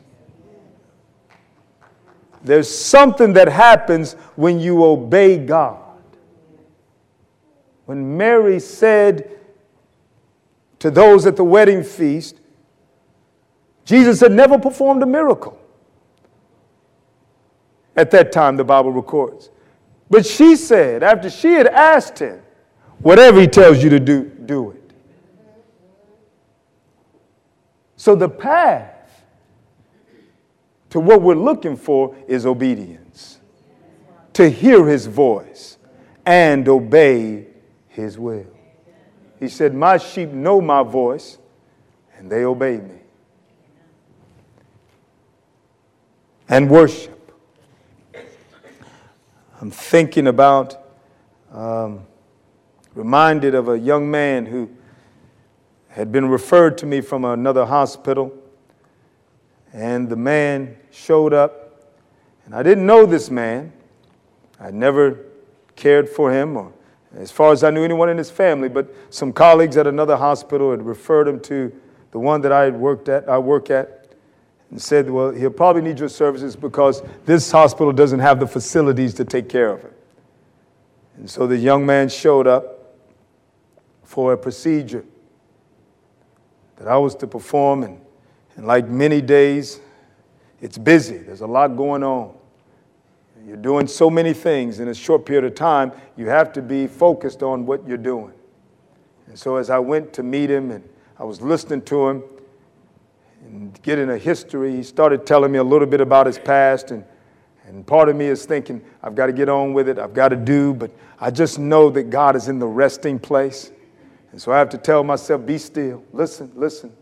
There's 2.44 2.68
something 2.68 3.32
that 3.34 3.48
happens 3.48 4.14
when 4.34 4.58
you 4.58 4.84
obey 4.84 5.38
God. 5.38 5.78
When 7.86 8.16
Mary 8.16 8.58
said 8.58 9.38
to 10.80 10.90
those 10.90 11.26
at 11.26 11.36
the 11.36 11.44
wedding 11.44 11.84
feast, 11.84 12.40
Jesus 13.84 14.20
had 14.20 14.32
never 14.32 14.58
performed 14.58 15.02
a 15.02 15.06
miracle. 15.06 15.58
At 17.94 18.10
that 18.12 18.32
time, 18.32 18.56
the 18.56 18.64
Bible 18.64 18.90
records. 18.90 19.50
But 20.08 20.26
she 20.26 20.56
said, 20.56 21.02
after 21.02 21.30
she 21.30 21.52
had 21.52 21.66
asked 21.66 22.18
him, 22.18 22.42
whatever 22.98 23.40
he 23.40 23.46
tells 23.46 23.82
you 23.82 23.90
to 23.90 24.00
do, 24.00 24.24
do 24.24 24.70
it. 24.70 24.92
So 27.96 28.16
the 28.16 28.28
path 28.28 28.91
to 30.92 31.00
what 31.00 31.22
we're 31.22 31.34
looking 31.34 31.74
for 31.74 32.14
is 32.28 32.44
obedience, 32.44 33.40
to 34.34 34.50
hear 34.50 34.86
his 34.86 35.06
voice 35.06 35.78
and 36.26 36.68
obey 36.68 37.46
his 37.88 38.18
will. 38.18 38.44
He 39.40 39.48
said, 39.48 39.72
My 39.72 39.96
sheep 39.96 40.28
know 40.28 40.60
my 40.60 40.82
voice 40.82 41.38
and 42.18 42.30
they 42.30 42.44
obey 42.44 42.76
me. 42.76 42.96
And 46.50 46.68
worship. 46.68 47.32
I'm 49.62 49.70
thinking 49.70 50.26
about, 50.26 50.76
um, 51.52 52.04
reminded 52.94 53.54
of 53.54 53.70
a 53.70 53.78
young 53.78 54.10
man 54.10 54.44
who 54.44 54.68
had 55.88 56.12
been 56.12 56.28
referred 56.28 56.76
to 56.78 56.86
me 56.86 57.00
from 57.00 57.24
another 57.24 57.64
hospital. 57.64 58.41
And 59.72 60.08
the 60.08 60.16
man 60.16 60.76
showed 60.90 61.32
up, 61.32 61.80
and 62.44 62.54
I 62.54 62.62
didn't 62.62 62.86
know 62.86 63.06
this 63.06 63.30
man. 63.30 63.72
I 64.60 64.70
never 64.70 65.18
cared 65.76 66.08
for 66.08 66.32
him, 66.32 66.56
or 66.56 66.72
as 67.16 67.30
far 67.30 67.52
as 67.52 67.64
I 67.64 67.70
knew 67.70 67.84
anyone 67.84 68.08
in 68.08 68.18
his 68.18 68.30
family, 68.30 68.68
but 68.68 68.94
some 69.10 69.32
colleagues 69.32 69.76
at 69.76 69.86
another 69.86 70.16
hospital 70.16 70.70
had 70.70 70.84
referred 70.84 71.28
him 71.28 71.40
to 71.40 71.72
the 72.10 72.18
one 72.18 72.42
that 72.42 72.52
I 72.52 72.64
had 72.64 72.76
worked 72.76 73.08
at, 73.08 73.28
I 73.28 73.38
work 73.38 73.70
at 73.70 74.02
and 74.70 74.80
said, 74.80 75.10
Well, 75.10 75.30
he'll 75.30 75.50
probably 75.50 75.82
need 75.82 75.98
your 75.98 76.08
services 76.08 76.56
because 76.56 77.02
this 77.24 77.50
hospital 77.50 77.92
doesn't 77.92 78.20
have 78.20 78.40
the 78.40 78.46
facilities 78.46 79.14
to 79.14 79.24
take 79.24 79.48
care 79.48 79.70
of 79.70 79.82
him. 79.82 79.90
And 81.16 81.30
so 81.30 81.46
the 81.46 81.56
young 81.56 81.84
man 81.84 82.08
showed 82.08 82.46
up 82.46 82.96
for 84.02 84.32
a 84.32 84.36
procedure 84.36 85.04
that 86.76 86.88
I 86.88 86.96
was 86.96 87.14
to 87.16 87.26
perform. 87.26 87.82
And, 87.82 88.00
and 88.56 88.66
like 88.66 88.88
many 88.88 89.20
days, 89.20 89.80
it's 90.60 90.78
busy, 90.78 91.18
there's 91.18 91.40
a 91.40 91.46
lot 91.46 91.76
going 91.76 92.02
on. 92.02 92.34
You're 93.46 93.56
doing 93.56 93.86
so 93.88 94.08
many 94.08 94.32
things 94.32 94.78
in 94.78 94.88
a 94.88 94.94
short 94.94 95.26
period 95.26 95.44
of 95.44 95.54
time, 95.54 95.92
you 96.16 96.28
have 96.28 96.52
to 96.52 96.62
be 96.62 96.86
focused 96.86 97.42
on 97.42 97.66
what 97.66 97.86
you're 97.86 97.96
doing. 97.96 98.32
And 99.26 99.38
so 99.38 99.56
as 99.56 99.70
I 99.70 99.78
went 99.78 100.12
to 100.14 100.22
meet 100.22 100.50
him 100.50 100.70
and 100.70 100.88
I 101.18 101.24
was 101.24 101.40
listening 101.40 101.82
to 101.82 102.08
him, 102.08 102.22
and 103.46 103.80
getting 103.82 104.10
a 104.10 104.18
history. 104.18 104.76
He 104.76 104.82
started 104.82 105.26
telling 105.26 105.52
me 105.52 105.58
a 105.58 105.64
little 105.64 105.86
bit 105.86 106.00
about 106.00 106.26
his 106.26 106.38
past, 106.38 106.90
and, 106.90 107.04
and 107.66 107.86
part 107.86 108.08
of 108.08 108.16
me 108.16 108.26
is 108.26 108.44
thinking, 108.44 108.82
I've 109.02 109.14
got 109.14 109.26
to 109.26 109.32
get 109.32 109.48
on 109.48 109.72
with 109.72 109.88
it, 109.88 109.98
I've 109.98 110.14
got 110.14 110.28
to 110.28 110.36
do, 110.36 110.74
but 110.74 110.90
I 111.20 111.30
just 111.30 111.58
know 111.58 111.90
that 111.90 112.04
God 112.10 112.36
is 112.36 112.48
in 112.48 112.58
the 112.58 112.66
resting 112.66 113.18
place. 113.18 113.70
And 114.30 114.40
so 114.40 114.52
I 114.52 114.58
have 114.58 114.70
to 114.70 114.78
tell 114.78 115.04
myself, 115.04 115.44
be 115.44 115.58
still, 115.58 116.02
listen, 116.12 116.50
listen. 116.54 116.92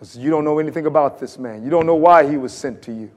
Because 0.00 0.16
you 0.16 0.30
don't 0.30 0.44
know 0.44 0.58
anything 0.58 0.86
about 0.86 1.20
this 1.20 1.38
man, 1.38 1.62
you 1.62 1.68
don't 1.68 1.84
know 1.84 1.94
why 1.94 2.28
he 2.28 2.38
was 2.38 2.54
sent 2.54 2.80
to 2.82 2.92
you. 2.92 3.10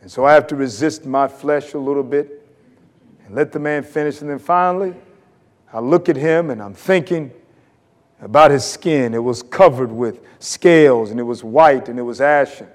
And 0.00 0.10
so 0.10 0.24
I 0.24 0.32
have 0.32 0.46
to 0.48 0.56
resist 0.56 1.04
my 1.04 1.28
flesh 1.28 1.74
a 1.74 1.78
little 1.78 2.02
bit 2.02 2.48
and 3.24 3.36
let 3.36 3.52
the 3.52 3.60
man 3.60 3.84
finish. 3.84 4.22
And 4.22 4.30
then 4.30 4.40
finally, 4.40 4.94
I 5.72 5.78
look 5.78 6.08
at 6.08 6.16
him 6.16 6.50
and 6.50 6.60
I'm 6.60 6.74
thinking, 6.74 7.30
about 8.22 8.52
his 8.52 8.64
skin. 8.64 9.12
It 9.12 9.22
was 9.22 9.42
covered 9.42 9.92
with 9.92 10.22
scales 10.38 11.10
and 11.10 11.20
it 11.20 11.24
was 11.24 11.44
white 11.44 11.88
and 11.88 11.98
it 11.98 12.02
was 12.02 12.20
ashen. 12.20 12.68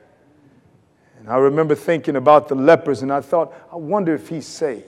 And 1.20 1.30
I 1.30 1.38
remember 1.38 1.74
thinking 1.74 2.18
about 2.18 2.48
the 2.48 2.56
lepers 2.56 3.02
and 3.02 3.12
I 3.12 3.22
thought, 3.22 3.54
I 3.72 3.78
wonder 3.78 4.14
if 4.14 4.28
he's 4.28 4.46
saved. 4.46 4.86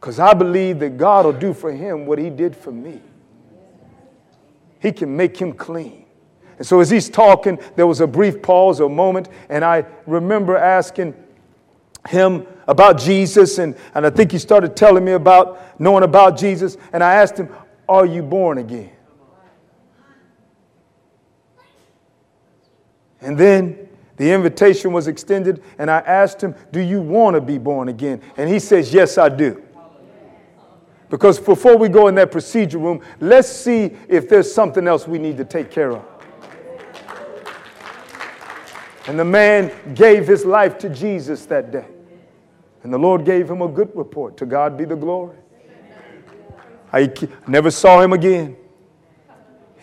Because 0.00 0.18
I 0.18 0.32
believe 0.32 0.78
that 0.78 0.96
God 0.96 1.26
will 1.26 1.32
do 1.32 1.52
for 1.52 1.70
him 1.70 2.06
what 2.06 2.18
he 2.18 2.30
did 2.30 2.56
for 2.56 2.72
me. 2.72 3.00
He 4.82 4.92
can 4.92 5.16
make 5.16 5.36
him 5.36 5.52
clean. 5.52 6.04
And 6.58 6.66
so 6.66 6.80
as 6.80 6.90
he's 6.90 7.08
talking, 7.08 7.58
there 7.76 7.86
was 7.86 8.00
a 8.00 8.06
brief 8.06 8.42
pause, 8.42 8.80
a 8.80 8.88
moment, 8.88 9.28
and 9.48 9.64
I 9.64 9.86
remember 10.06 10.56
asking 10.56 11.14
him 12.08 12.46
about 12.66 12.98
Jesus, 12.98 13.58
and, 13.58 13.76
and 13.94 14.04
I 14.04 14.10
think 14.10 14.32
he 14.32 14.38
started 14.38 14.76
telling 14.76 15.04
me 15.04 15.12
about 15.12 15.80
knowing 15.80 16.02
about 16.02 16.36
Jesus. 16.36 16.76
And 16.92 17.02
I 17.02 17.14
asked 17.14 17.38
him, 17.38 17.48
are 17.88 18.06
you 18.06 18.22
born 18.22 18.58
again? 18.58 18.90
And 23.20 23.38
then 23.38 23.88
the 24.16 24.30
invitation 24.32 24.92
was 24.92 25.08
extended, 25.08 25.62
and 25.78 25.90
I 25.90 25.98
asked 26.00 26.42
him, 26.42 26.54
Do 26.72 26.80
you 26.80 27.00
want 27.00 27.34
to 27.34 27.40
be 27.40 27.58
born 27.58 27.88
again? 27.88 28.20
And 28.36 28.50
he 28.50 28.58
says, 28.58 28.92
Yes, 28.92 29.16
I 29.16 29.28
do. 29.28 29.62
Because 31.12 31.38
before 31.38 31.76
we 31.76 31.90
go 31.90 32.08
in 32.08 32.14
that 32.14 32.32
procedure 32.32 32.78
room, 32.78 33.02
let's 33.20 33.46
see 33.46 33.94
if 34.08 34.30
there's 34.30 34.50
something 34.50 34.88
else 34.88 35.06
we 35.06 35.18
need 35.18 35.36
to 35.36 35.44
take 35.44 35.70
care 35.70 35.92
of. 35.92 36.02
And 39.06 39.18
the 39.18 39.24
man 39.24 39.70
gave 39.94 40.26
his 40.26 40.46
life 40.46 40.78
to 40.78 40.88
Jesus 40.88 41.44
that 41.46 41.70
day. 41.70 41.84
And 42.82 42.90
the 42.90 42.98
Lord 42.98 43.26
gave 43.26 43.50
him 43.50 43.60
a 43.60 43.68
good 43.68 43.94
report. 43.94 44.38
To 44.38 44.46
God 44.46 44.78
be 44.78 44.86
the 44.86 44.96
glory. 44.96 45.36
I 46.94 47.12
never 47.46 47.70
saw 47.70 48.00
him 48.00 48.14
again. 48.14 48.56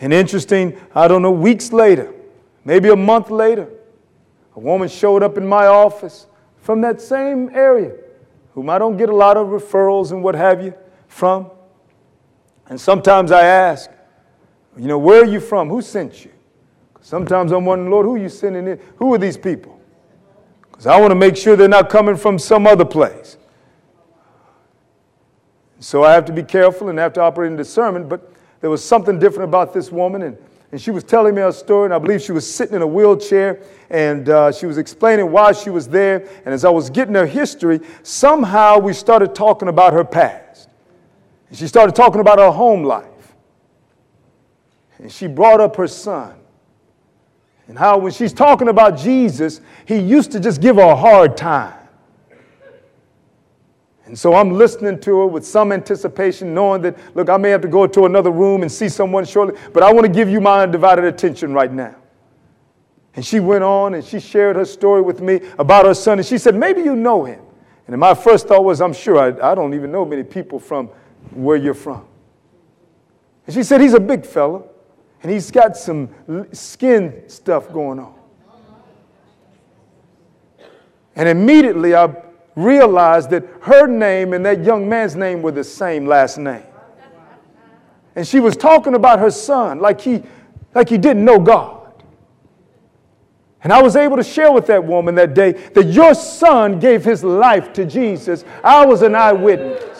And 0.00 0.12
interesting, 0.12 0.80
I 0.96 1.06
don't 1.06 1.22
know, 1.22 1.30
weeks 1.30 1.72
later, 1.72 2.12
maybe 2.64 2.88
a 2.88 2.96
month 2.96 3.30
later, 3.30 3.68
a 4.56 4.58
woman 4.58 4.88
showed 4.88 5.22
up 5.22 5.38
in 5.38 5.46
my 5.46 5.66
office 5.66 6.26
from 6.58 6.80
that 6.80 7.00
same 7.00 7.50
area, 7.54 7.92
whom 8.54 8.68
I 8.68 8.80
don't 8.80 8.96
get 8.96 9.08
a 9.08 9.14
lot 9.14 9.36
of 9.36 9.46
referrals 9.46 10.10
and 10.10 10.24
what 10.24 10.34
have 10.34 10.60
you 10.60 10.74
from. 11.10 11.50
And 12.68 12.80
sometimes 12.80 13.32
I 13.32 13.42
ask, 13.42 13.90
you 14.78 14.86
know, 14.86 14.98
where 14.98 15.22
are 15.22 15.26
you 15.26 15.40
from? 15.40 15.68
Who 15.68 15.82
sent 15.82 16.24
you? 16.24 16.30
Sometimes 17.02 17.52
I'm 17.52 17.64
wondering, 17.64 17.90
Lord, 17.90 18.06
who 18.06 18.14
are 18.14 18.18
you 18.18 18.28
sending 18.28 18.66
in? 18.68 18.80
Who 18.96 19.12
are 19.12 19.18
these 19.18 19.36
people? 19.36 19.78
Because 20.70 20.86
I 20.86 20.98
want 21.00 21.10
to 21.10 21.16
make 21.16 21.36
sure 21.36 21.56
they're 21.56 21.68
not 21.68 21.90
coming 21.90 22.16
from 22.16 22.38
some 22.38 22.66
other 22.66 22.84
place. 22.84 23.36
So 25.80 26.04
I 26.04 26.12
have 26.12 26.24
to 26.26 26.32
be 26.32 26.42
careful 26.42 26.88
and 26.88 26.98
have 26.98 27.12
to 27.14 27.20
operate 27.20 27.50
in 27.50 27.56
discernment. 27.56 28.08
But 28.08 28.32
there 28.60 28.70
was 28.70 28.84
something 28.84 29.18
different 29.18 29.48
about 29.48 29.74
this 29.74 29.90
woman, 29.90 30.22
and, 30.22 30.38
and 30.70 30.80
she 30.80 30.90
was 30.90 31.02
telling 31.02 31.34
me 31.34 31.42
a 31.42 31.52
story, 31.52 31.86
and 31.86 31.94
I 31.94 31.98
believe 31.98 32.22
she 32.22 32.32
was 32.32 32.50
sitting 32.50 32.76
in 32.76 32.82
a 32.82 32.86
wheelchair, 32.86 33.62
and 33.88 34.28
uh, 34.28 34.52
she 34.52 34.66
was 34.66 34.78
explaining 34.78 35.32
why 35.32 35.52
she 35.52 35.70
was 35.70 35.88
there. 35.88 36.28
And 36.44 36.54
as 36.54 36.64
I 36.64 36.70
was 36.70 36.88
getting 36.88 37.14
her 37.14 37.26
history, 37.26 37.80
somehow 38.02 38.78
we 38.78 38.92
started 38.92 39.34
talking 39.34 39.68
about 39.68 39.92
her 39.92 40.04
past. 40.04 40.49
And 41.50 41.58
she 41.58 41.66
started 41.66 41.94
talking 41.94 42.20
about 42.20 42.38
her 42.38 42.50
home 42.50 42.84
life. 42.84 43.34
And 44.98 45.10
she 45.10 45.26
brought 45.26 45.60
up 45.60 45.76
her 45.76 45.88
son. 45.88 46.34
And 47.68 47.78
how, 47.78 47.98
when 47.98 48.12
she's 48.12 48.32
talking 48.32 48.68
about 48.68 48.96
Jesus, 48.96 49.60
he 49.84 49.98
used 49.98 50.32
to 50.32 50.40
just 50.40 50.60
give 50.60 50.76
her 50.76 50.82
a 50.82 50.96
hard 50.96 51.36
time. 51.36 51.76
And 54.06 54.18
so 54.18 54.34
I'm 54.34 54.50
listening 54.50 54.98
to 55.00 55.18
her 55.18 55.26
with 55.26 55.46
some 55.46 55.70
anticipation, 55.70 56.52
knowing 56.52 56.82
that, 56.82 56.96
look, 57.14 57.28
I 57.28 57.36
may 57.36 57.50
have 57.50 57.60
to 57.60 57.68
go 57.68 57.86
to 57.86 58.06
another 58.06 58.32
room 58.32 58.62
and 58.62 58.72
see 58.72 58.88
someone 58.88 59.24
shortly, 59.24 59.58
but 59.72 59.84
I 59.84 59.92
want 59.92 60.04
to 60.04 60.12
give 60.12 60.28
you 60.28 60.40
my 60.40 60.62
undivided 60.62 61.04
attention 61.04 61.52
right 61.52 61.72
now. 61.72 61.94
And 63.14 63.24
she 63.24 63.38
went 63.38 63.62
on 63.62 63.94
and 63.94 64.04
she 64.04 64.18
shared 64.18 64.56
her 64.56 64.64
story 64.64 65.00
with 65.00 65.20
me 65.20 65.40
about 65.58 65.84
her 65.84 65.94
son. 65.94 66.18
And 66.18 66.26
she 66.26 66.38
said, 66.38 66.56
maybe 66.56 66.82
you 66.82 66.96
know 66.96 67.24
him. 67.24 67.40
And 67.86 67.98
my 67.98 68.14
first 68.14 68.48
thought 68.48 68.64
was, 68.64 68.80
I'm 68.80 68.92
sure 68.92 69.16
I, 69.16 69.52
I 69.52 69.54
don't 69.54 69.74
even 69.74 69.92
know 69.92 70.04
many 70.04 70.22
people 70.24 70.58
from 70.58 70.90
where 71.32 71.56
you're 71.56 71.74
from. 71.74 72.04
And 73.46 73.54
she 73.54 73.62
said, 73.62 73.80
he's 73.80 73.94
a 73.94 74.00
big 74.00 74.24
fella 74.24 74.62
and 75.22 75.30
he's 75.30 75.50
got 75.50 75.76
some 75.76 76.08
skin 76.52 77.24
stuff 77.28 77.72
going 77.72 77.98
on. 77.98 78.14
And 81.16 81.28
immediately 81.28 81.94
I 81.94 82.14
realized 82.56 83.30
that 83.30 83.44
her 83.62 83.86
name 83.86 84.32
and 84.32 84.44
that 84.46 84.64
young 84.64 84.88
man's 84.88 85.16
name 85.16 85.42
were 85.42 85.52
the 85.52 85.64
same 85.64 86.06
last 86.06 86.38
name. 86.38 86.62
And 88.16 88.26
she 88.26 88.40
was 88.40 88.56
talking 88.56 88.94
about 88.94 89.18
her 89.18 89.30
son 89.30 89.80
like 89.80 90.00
he, 90.00 90.22
like 90.74 90.88
he 90.88 90.98
didn't 90.98 91.24
know 91.24 91.38
God. 91.38 92.04
And 93.62 93.72
I 93.72 93.82
was 93.82 93.94
able 93.94 94.16
to 94.16 94.22
share 94.22 94.50
with 94.50 94.66
that 94.68 94.82
woman 94.82 95.14
that 95.16 95.34
day 95.34 95.52
that 95.52 95.86
your 95.86 96.14
son 96.14 96.78
gave 96.78 97.04
his 97.04 97.22
life 97.22 97.72
to 97.74 97.84
Jesus. 97.84 98.44
I 98.64 98.86
was 98.86 99.02
an 99.02 99.14
eyewitness. 99.14 99.99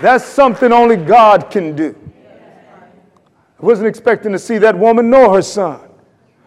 That's 0.00 0.24
something 0.24 0.72
only 0.72 0.96
God 0.96 1.50
can 1.50 1.74
do. 1.76 1.96
I 3.60 3.64
wasn't 3.64 3.88
expecting 3.88 4.32
to 4.32 4.38
see 4.38 4.58
that 4.58 4.78
woman 4.78 5.10
nor 5.10 5.34
her 5.34 5.42
son. 5.42 5.80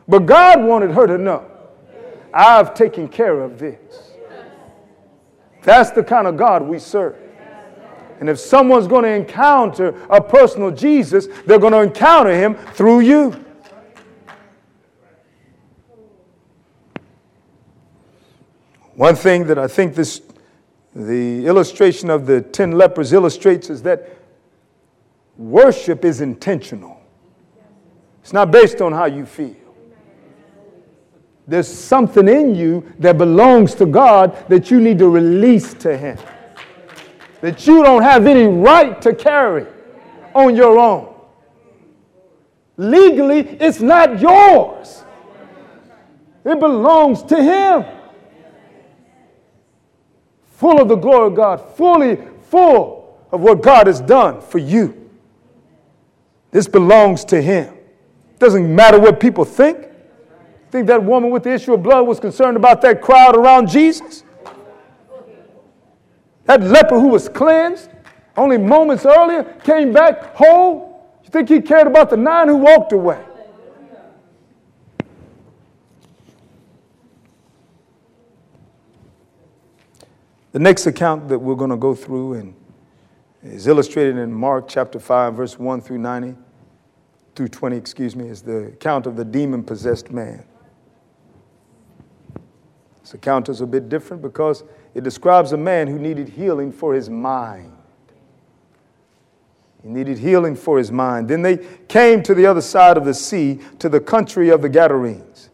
But 0.08 0.20
God 0.26 0.64
wanted 0.64 0.92
her 0.92 1.08
to 1.08 1.18
know 1.18 1.50
I've 2.34 2.74
taken 2.74 3.08
care 3.08 3.42
of 3.42 3.60
this. 3.60 4.12
That's 5.64 5.92
the 5.92 6.04
kind 6.04 6.28
of 6.28 6.38
God 6.38 6.62
we 6.62 6.80
serve. 6.80 7.16
And 8.20 8.30
if 8.30 8.40
someone's 8.40 8.88
going 8.88 9.04
to 9.04 9.12
encounter 9.12 9.90
a 10.10 10.22
personal 10.22 10.72
Jesus, 10.72 11.28
they're 11.46 11.60
going 11.60 11.74
to 11.74 11.82
encounter 11.82 12.34
him 12.34 12.56
through 12.56 13.02
you. 13.02 13.44
One 18.96 19.16
thing 19.16 19.46
that 19.48 19.60
I 19.60 19.68
think 19.68 19.94
this, 19.94 20.22
the 20.98 21.46
illustration 21.46 22.10
of 22.10 22.26
the 22.26 22.42
10 22.42 22.72
lepers 22.72 23.14
illustrates 23.14 23.70
is 23.70 23.84
that 23.84 24.18
worship 25.38 26.04
is 26.04 26.22
intentional. 26.22 27.00
It's 28.24 28.34
not 28.34 28.50
based 28.50 28.82
on 28.82 28.94
how 28.94 29.06
you 29.06 29.26
feel. 29.26 29.56
There's 31.48 31.68
something 31.68 32.28
in 32.28 32.56
you 32.56 32.92
that 32.98 33.18
belongs 33.18 33.76
to 33.76 33.86
God 33.86 34.50
that 34.50 34.72
you 34.72 34.82
need 34.82 34.98
to 34.98 35.08
release 35.08 35.76
to 35.76 35.96
Him. 35.96 36.18
That 37.42 37.68
you 37.68 37.84
don't 37.84 38.02
have 38.02 38.26
any 38.26 38.48
right 38.48 39.00
to 39.04 39.14
carry 39.14 39.68
on 40.34 40.56
your 40.56 40.80
own. 40.80 41.14
Legally, 42.76 43.42
it's 43.60 43.82
not 43.82 44.20
yours, 44.20 45.04
it 46.44 46.60
belongs 46.60 47.22
to 47.24 47.42
Him. 47.42 47.97
Full 50.58 50.82
of 50.82 50.88
the 50.88 50.96
glory 50.96 51.28
of 51.28 51.36
God, 51.36 51.58
fully 51.76 52.18
full 52.50 53.16
of 53.32 53.42
what 53.42 53.62
God 53.62 53.86
has 53.86 54.02
done 54.02 54.42
for 54.42 54.58
you. 54.58 55.12
This 56.50 56.68
belongs 56.68 57.24
to 57.26 57.40
Him. 57.40 57.76
Doesn't 58.40 58.76
matter 58.76 59.00
what 59.00 59.20
people 59.20 59.46
think. 59.46 59.88
Think 60.72 60.88
that 60.88 61.04
woman 61.04 61.30
with 61.30 61.44
the 61.44 61.54
issue 61.54 61.76
of 61.76 61.84
blood 61.84 62.08
was 62.08 62.20
concerned 62.20 62.58
about 62.58 62.82
that 62.82 63.04
crowd 63.04 63.36
around 63.36 63.70
Jesus? 63.70 64.24
That 66.46 66.64
leper 66.64 67.00
who 67.00 67.10
was 67.10 67.30
cleansed 67.30 67.92
only 68.36 68.58
moments 68.58 69.06
earlier 69.06 69.44
came 69.64 69.94
back 69.94 70.36
whole. 70.36 71.08
You 71.24 71.30
think 71.30 71.50
he 71.50 71.62
cared 71.62 71.86
about 71.86 72.10
the 72.10 72.18
nine 72.18 72.48
who 72.48 72.58
walked 72.58 72.94
away? 72.94 73.24
The 80.54 80.60
next 80.60 80.88
account 80.88 81.28
that 81.28 81.40
we're 81.40 81.56
going 81.56 81.72
to 81.72 81.78
go 81.78 81.94
through 81.94 82.34
and 82.34 82.56
is 83.44 83.68
illustrated 83.68 84.18
in 84.18 84.32
Mark 84.32 84.68
chapter 84.68 85.00
5, 85.00 85.36
verse 85.36 85.60
1 85.60 85.82
through 85.82 86.00
90, 86.00 86.36
through 87.36 87.48
20, 87.50 87.76
excuse 87.76 88.16
me, 88.16 88.28
is 88.28 88.42
the 88.42 88.68
account 88.68 89.06
of 89.06 89.16
the 89.16 89.26
demon 89.26 89.64
possessed 89.64 90.10
man. 90.12 90.44
This 93.02 93.14
account 93.14 93.48
is 93.50 93.62
a 93.62 93.68
bit 93.68 93.88
different 93.90 94.22
because 94.22 94.64
it 94.94 95.04
describes 95.04 95.52
a 95.52 95.58
man 95.58 95.88
who 95.88 96.00
needed 96.00 96.30
healing 96.30 96.72
for 96.72 96.94
his 96.94 97.10
mind. 97.10 97.72
He 99.84 99.90
needed 99.90 100.18
healing 100.18 100.56
for 100.56 100.78
his 100.78 100.92
mind. 100.92 101.30
Then 101.30 101.42
they 101.42 101.58
came 101.88 102.24
to 102.24 102.34
the 102.34 102.46
other 102.46 102.62
side 102.62 102.98
of 102.98 103.06
the 103.06 103.14
sea, 103.14 103.60
to 103.80 103.88
the 103.88 104.00
country 104.00 104.50
of 104.50 104.62
the 104.62 104.70
Gadarenes. 104.70 105.50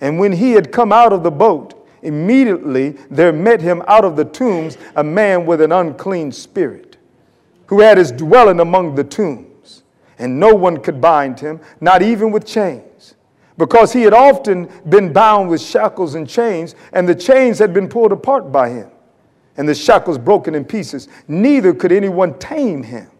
And 0.00 0.18
when 0.18 0.32
he 0.32 0.52
had 0.52 0.72
come 0.72 0.92
out 0.92 1.12
of 1.12 1.22
the 1.22 1.30
boat, 1.30 1.77
immediately 2.02 2.90
there 3.10 3.32
met 3.32 3.60
him 3.60 3.82
out 3.88 4.04
of 4.04 4.16
the 4.16 4.24
tombs 4.24 4.78
a 4.96 5.04
man 5.04 5.46
with 5.46 5.60
an 5.60 5.72
unclean 5.72 6.32
spirit, 6.32 6.96
who 7.66 7.80
had 7.80 7.98
his 7.98 8.12
dwelling 8.12 8.60
among 8.60 8.94
the 8.94 9.04
tombs. 9.04 9.82
And 10.20 10.40
no 10.40 10.52
one 10.52 10.78
could 10.78 11.00
bind 11.00 11.38
him, 11.38 11.60
not 11.80 12.02
even 12.02 12.32
with 12.32 12.44
chains 12.44 12.88
because 13.58 13.92
he 13.92 14.02
had 14.02 14.14
often 14.14 14.70
been 14.88 15.12
bound 15.12 15.50
with 15.50 15.60
shackles 15.60 16.14
and 16.14 16.28
chains, 16.28 16.74
and 16.92 17.06
the 17.06 17.14
chains 17.14 17.58
had 17.58 17.74
been 17.74 17.88
pulled 17.88 18.12
apart 18.12 18.50
by 18.50 18.70
him, 18.70 18.88
and 19.56 19.68
the 19.68 19.74
shackles 19.74 20.16
broken 20.16 20.54
in 20.54 20.64
pieces. 20.64 21.08
Neither 21.26 21.74
could 21.74 21.92
anyone 21.92 22.38
tame 22.38 22.84
him. 22.84 23.10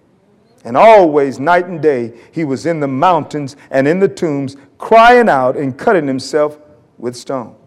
And 0.64 0.76
always, 0.76 1.41
night 1.41 1.66
and 1.66 1.83
day, 1.83 2.14
he 2.33 2.45
was 2.45 2.66
in 2.66 2.81
the 2.81 2.89
mountains 2.89 3.57
and 3.70 3.87
in 3.87 3.99
the 3.99 4.09
tombs, 4.09 4.57
crying 4.79 5.29
out 5.29 5.57
and 5.57 5.76
cutting 5.76 6.07
himself 6.07 6.59
with 6.99 7.16
stones. 7.16 7.57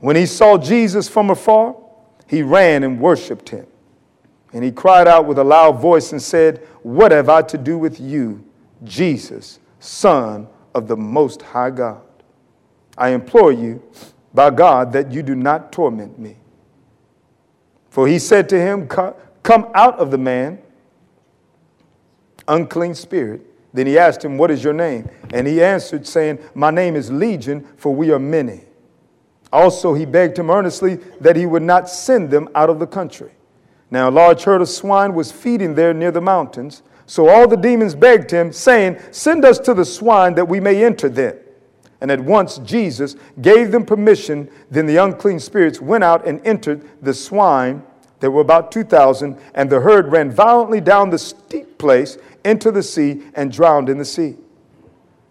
When 0.00 0.16
he 0.16 0.26
saw 0.26 0.58
Jesus 0.58 1.08
from 1.08 1.30
afar, 1.30 1.76
he 2.26 2.42
ran 2.42 2.84
and 2.84 3.00
worshiped 3.00 3.48
him. 3.48 3.66
And 4.52 4.64
he 4.64 4.70
cried 4.70 5.08
out 5.08 5.26
with 5.26 5.38
a 5.38 5.44
loud 5.44 5.80
voice 5.80 6.12
and 6.12 6.22
said, 6.22 6.58
What 6.82 7.12
have 7.12 7.28
I 7.28 7.42
to 7.42 7.58
do 7.58 7.78
with 7.78 8.00
you, 8.00 8.44
Jesus, 8.84 9.58
Son 9.80 10.48
of 10.74 10.88
the 10.88 10.96
Most 10.96 11.42
High 11.42 11.70
God. 11.70 12.02
I 12.96 13.10
implore 13.10 13.52
you, 13.52 13.82
by 14.32 14.50
God, 14.50 14.92
that 14.92 15.12
you 15.12 15.22
do 15.22 15.34
not 15.34 15.72
torment 15.72 16.18
me. 16.18 16.36
For 17.90 18.06
he 18.06 18.18
said 18.18 18.48
to 18.50 18.60
him, 18.60 18.86
Come 18.88 19.70
out 19.74 19.98
of 19.98 20.10
the 20.10 20.18
man, 20.18 20.60
unclean 22.46 22.94
spirit. 22.94 23.42
Then 23.72 23.86
he 23.86 23.98
asked 23.98 24.24
him, 24.24 24.38
What 24.38 24.50
is 24.50 24.64
your 24.64 24.72
name? 24.72 25.08
And 25.32 25.46
he 25.46 25.62
answered, 25.62 26.06
saying, 26.06 26.38
My 26.54 26.70
name 26.70 26.96
is 26.96 27.10
Legion, 27.10 27.66
for 27.76 27.94
we 27.94 28.10
are 28.10 28.18
many. 28.18 28.62
Also, 29.52 29.94
he 29.94 30.04
begged 30.04 30.38
him 30.38 30.50
earnestly 30.50 30.96
that 31.20 31.36
he 31.36 31.46
would 31.46 31.62
not 31.62 31.88
send 31.88 32.30
them 32.30 32.48
out 32.54 32.70
of 32.70 32.78
the 32.78 32.86
country. 32.86 33.30
Now, 33.90 34.08
a 34.08 34.10
large 34.10 34.44
herd 34.44 34.60
of 34.60 34.68
swine 34.68 35.14
was 35.14 35.32
feeding 35.32 35.74
there 35.74 35.94
near 35.94 36.10
the 36.10 36.20
mountains. 36.20 36.82
So 37.06 37.28
all 37.28 37.48
the 37.48 37.56
demons 37.56 37.94
begged 37.94 38.30
him, 38.30 38.52
saying, 38.52 38.98
Send 39.12 39.44
us 39.44 39.58
to 39.60 39.72
the 39.72 39.84
swine 39.84 40.34
that 40.34 40.46
we 40.46 40.60
may 40.60 40.84
enter 40.84 41.08
them. 41.08 41.36
And 42.00 42.10
at 42.10 42.20
once 42.20 42.58
Jesus 42.58 43.16
gave 43.40 43.72
them 43.72 43.84
permission. 43.86 44.50
Then 44.70 44.86
the 44.86 44.98
unclean 44.98 45.40
spirits 45.40 45.80
went 45.80 46.04
out 46.04 46.26
and 46.26 46.46
entered 46.46 46.86
the 47.02 47.14
swine. 47.14 47.82
There 48.20 48.30
were 48.30 48.42
about 48.42 48.70
2,000, 48.72 49.38
and 49.54 49.70
the 49.70 49.80
herd 49.80 50.12
ran 50.12 50.30
violently 50.30 50.80
down 50.80 51.10
the 51.10 51.18
steep 51.18 51.78
place 51.78 52.18
into 52.44 52.70
the 52.70 52.82
sea 52.82 53.22
and 53.34 53.50
drowned 53.50 53.88
in 53.88 53.96
the 53.96 54.04
sea. 54.04 54.36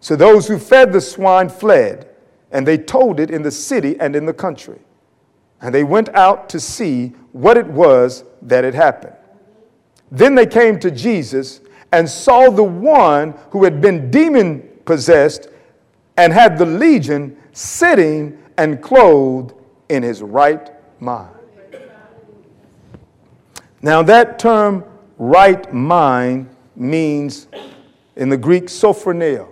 So 0.00 0.16
those 0.16 0.48
who 0.48 0.58
fed 0.58 0.92
the 0.92 1.00
swine 1.00 1.48
fled, 1.48 2.07
and 2.50 2.66
they 2.66 2.78
told 2.78 3.20
it 3.20 3.30
in 3.30 3.42
the 3.42 3.50
city 3.50 3.98
and 4.00 4.16
in 4.16 4.26
the 4.26 4.32
country. 4.32 4.80
And 5.60 5.74
they 5.74 5.84
went 5.84 6.08
out 6.14 6.48
to 6.50 6.60
see 6.60 7.08
what 7.32 7.56
it 7.56 7.66
was 7.66 8.24
that 8.42 8.64
had 8.64 8.74
happened. 8.74 9.14
Then 10.10 10.34
they 10.34 10.46
came 10.46 10.78
to 10.80 10.90
Jesus 10.90 11.60
and 11.92 12.08
saw 12.08 12.50
the 12.50 12.62
one 12.62 13.34
who 13.50 13.64
had 13.64 13.80
been 13.80 14.10
demon 14.10 14.68
possessed 14.84 15.48
and 16.16 16.32
had 16.32 16.58
the 16.58 16.66
legion 16.66 17.36
sitting 17.52 18.42
and 18.56 18.82
clothed 18.82 19.54
in 19.88 20.02
his 20.02 20.22
right 20.22 20.70
mind. 21.00 21.34
Now, 23.80 24.02
that 24.02 24.38
term 24.38 24.84
right 25.18 25.72
mind 25.72 26.48
means 26.74 27.46
in 28.16 28.28
the 28.28 28.36
Greek 28.36 28.64
sophroneo. 28.64 29.48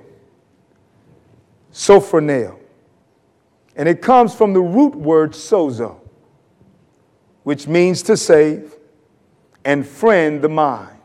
Sophroneo. 1.72 2.58
And 3.76 3.88
it 3.88 4.02
comes 4.02 4.34
from 4.34 4.52
the 4.52 4.60
root 4.60 4.94
word 4.94 5.32
sozo, 5.32 6.00
which 7.42 7.68
means 7.68 8.02
to 8.02 8.16
save 8.16 8.74
and 9.64 9.84
phren 9.84 10.40
the 10.40 10.48
mind. 10.48 10.96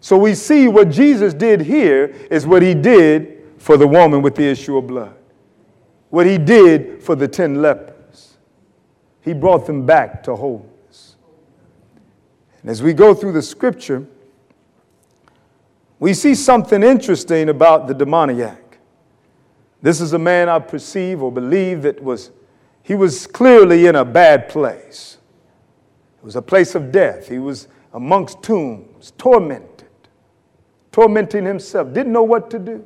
So 0.00 0.16
we 0.16 0.34
see 0.34 0.68
what 0.68 0.88
Jesus 0.90 1.34
did 1.34 1.60
here 1.60 2.06
is 2.30 2.46
what 2.46 2.62
he 2.62 2.72
did 2.74 3.44
for 3.58 3.76
the 3.76 3.86
woman 3.86 4.22
with 4.22 4.36
the 4.36 4.44
issue 4.44 4.76
of 4.76 4.86
blood, 4.86 5.14
what 6.10 6.24
he 6.24 6.38
did 6.38 7.02
for 7.02 7.14
the 7.14 7.28
10 7.28 7.60
lepers. 7.60 8.38
He 9.20 9.34
brought 9.34 9.66
them 9.66 9.84
back 9.84 10.22
to 10.22 10.36
wholeness. 10.36 11.16
And 12.62 12.70
as 12.70 12.82
we 12.82 12.92
go 12.92 13.12
through 13.12 13.32
the 13.32 13.42
scripture, 13.42 14.06
we 15.98 16.14
see 16.14 16.34
something 16.34 16.82
interesting 16.82 17.48
about 17.48 17.88
the 17.88 17.94
demoniac. 17.94 18.67
This 19.80 20.00
is 20.00 20.12
a 20.12 20.18
man 20.18 20.48
I 20.48 20.58
perceive 20.58 21.22
or 21.22 21.30
believe 21.30 21.82
that 21.82 22.02
was, 22.02 22.30
he 22.82 22.94
was 22.94 23.26
clearly 23.26 23.86
in 23.86 23.94
a 23.94 24.04
bad 24.04 24.48
place. 24.48 25.18
It 26.18 26.24
was 26.24 26.36
a 26.36 26.42
place 26.42 26.74
of 26.74 26.90
death. 26.90 27.28
He 27.28 27.38
was 27.38 27.68
amongst 27.92 28.42
tombs, 28.42 29.12
tormented, 29.18 29.88
tormenting 30.90 31.44
himself, 31.44 31.92
didn't 31.92 32.12
know 32.12 32.24
what 32.24 32.50
to 32.50 32.58
do, 32.58 32.84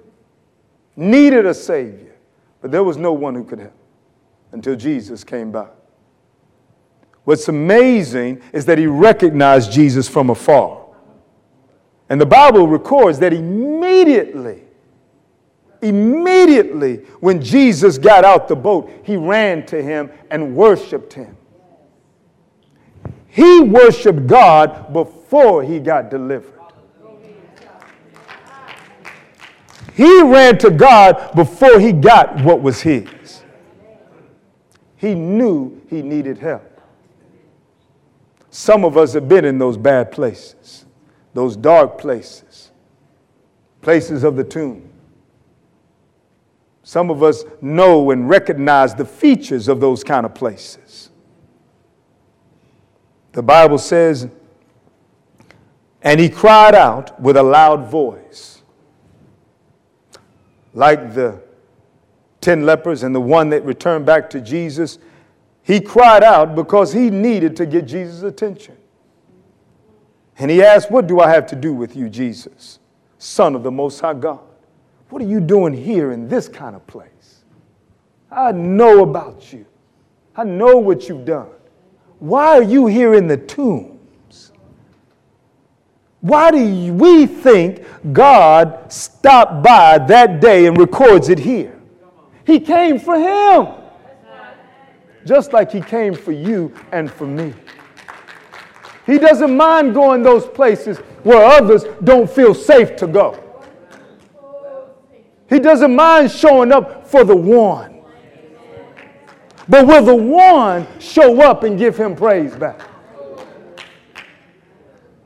needed 0.97 1.47
a 1.47 1.55
Savior, 1.55 2.15
but 2.61 2.71
there 2.71 2.85
was 2.85 2.97
no 2.97 3.13
one 3.13 3.35
who 3.35 3.45
could 3.45 3.59
help 3.59 3.73
until 4.53 4.77
Jesus 4.77 5.25
came 5.25 5.51
by. 5.51 5.69
What's 7.25 7.49
amazing 7.49 8.43
is 8.53 8.67
that 8.67 8.79
he 8.79 8.87
recognized 8.87 9.73
Jesus 9.73 10.09
from 10.09 10.31
afar. 10.31 10.85
And 12.09 12.21
the 12.21 12.27
Bible 12.27 12.69
records 12.69 13.19
that 13.21 13.33
immediately, 13.33 14.65
immediately 15.83 16.97
when 17.21 17.43
Jesus 17.43 17.99
got 17.99 18.25
out 18.25 18.49
the 18.49 18.57
boat, 18.57 18.91
he 19.03 19.17
ran 19.17 19.67
to 19.67 19.83
him 19.83 20.11
and 20.31 20.55
worshiped 20.57 21.13
him. 21.13 21.37
He 23.29 23.61
worshiped 23.61 24.27
God 24.27 24.93
before 24.93 25.63
he 25.63 25.79
got 25.81 26.11
delivered. 26.11 26.53
He 29.95 30.23
ran 30.23 30.57
to 30.59 30.71
God 30.71 31.33
before 31.35 31.79
he 31.79 31.93
got 31.93 32.43
what 32.43 32.63
was 32.63 32.81
his. 32.81 33.43
He 34.97 35.15
knew 35.15 35.83
he 35.91 36.01
needed 36.01 36.39
help. 36.39 36.81
Some 38.51 38.85
of 38.85 38.97
us 38.97 39.15
have 39.15 39.29
been 39.29 39.45
in 39.45 39.59
those 39.59 39.77
bad 39.77 40.13
places, 40.13 40.85
those 41.35 41.57
dark 41.57 41.99
places, 41.99 42.71
places 43.81 44.25
of 44.25 44.37
the 44.37 44.45
tomb. 44.45 44.92
Some 46.93 47.09
of 47.09 47.23
us 47.23 47.45
know 47.63 48.11
and 48.11 48.29
recognize 48.29 48.95
the 48.95 49.07
features 49.07 49.67
of 49.67 49.81
those 49.81 50.05
kind 50.05 50.27
of 50.27 50.35
places. 50.35 51.09
The 53.33 53.43
Bible 53.43 53.79
says, 53.79 54.29
and 56.03 56.21
he 56.21 56.29
cried 56.29 56.75
out 56.75 57.19
with 57.19 57.39
a 57.39 57.43
loud 57.43 57.91
voice, 57.91 58.63
like 60.75 61.15
the 61.15 61.41
ten 62.43 62.67
lepers 62.67 63.05
and 63.05 63.15
the 63.15 63.23
one 63.23 63.49
that 63.49 63.65
returned 63.65 64.05
back 64.05 64.29
to 64.29 64.43
Jesus. 64.43 64.99
He 65.63 65.81
cried 65.81 66.23
out 66.23 66.55
because 66.55 66.93
he 66.93 67.09
needed 67.09 67.57
to 67.57 67.65
get 67.65 67.87
Jesus' 67.87 68.23
attention. 68.23 68.77
And 70.39 70.51
he 70.51 70.63
asked, 70.63 70.91
What 70.91 71.07
do 71.07 71.21
I 71.21 71.31
have 71.31 71.47
to 71.47 71.57
do 71.57 71.73
with 71.73 71.97
you, 71.97 72.11
Jesus, 72.11 72.81
Son 73.17 73.55
of 73.55 73.63
the 73.63 73.71
Most 73.71 73.99
High 73.99 74.13
God? 74.13 74.52
What 75.13 75.21
are 75.21 75.27
you 75.27 75.41
doing 75.41 75.75
here 75.75 76.13
in 76.13 76.27
this 76.27 76.49
kind 76.49 76.75
of 76.75 76.87
place? 76.87 77.45
I 78.31 78.51
know 78.51 79.03
about 79.03 79.53
you, 79.53 79.67
I 80.35 80.43
know 80.43 80.79
what 80.79 81.07
you've 81.07 81.27
done. 81.27 81.51
Why 82.19 82.47
are 82.57 82.63
you 82.63 82.87
here 82.87 83.13
in 83.13 83.27
the 83.27 83.37
tombs? 83.37 84.53
Why 86.23 86.51
do 86.51 86.95
we 86.95 87.27
think 87.27 87.85
God 88.15 88.91
stopped 88.91 89.63
by 89.63 89.99
that 89.99 90.41
day 90.41 90.65
and 90.65 90.79
records 90.79 91.29
it 91.29 91.39
here? 91.39 91.79
He 92.47 92.59
came 92.59 92.99
for 92.99 93.19
him, 93.19 93.69
just 95.27 95.53
like 95.53 95.71
he 95.71 95.83
came 95.83 96.15
for 96.15 96.33
you 96.33 96.75
and 96.91 97.13
for 97.13 97.27
me. 97.27 97.53
He 99.05 99.19
doesn't 99.19 99.55
mind 99.55 99.93
going 99.93 100.23
those 100.23 100.47
places 100.47 100.97
where 101.23 101.45
others 101.45 101.85
don't 102.03 102.31
feel 102.31 102.55
safe 102.55 102.97
to 102.97 103.07
go. 103.07 103.52
He 105.53 105.61
doesn't 105.61 105.95
mind 105.95 106.31
showing 106.31 106.73
up 106.73 107.07
for 107.07 107.25
the 107.25 107.37
one. 107.37 108.01
But 109.69 109.87
will 109.87 110.03
the 110.03 110.15
one 110.15 110.87
show 110.99 111.43
up 111.43 111.63
and 111.63 111.79
give 111.79 111.97
him 111.97 112.17
praise 112.17 112.57
back? 112.57 112.81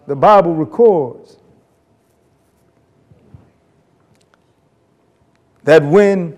The 0.08 0.16
Bible 0.16 0.54
records 0.54 1.36
that 5.62 5.84
when 5.84 6.36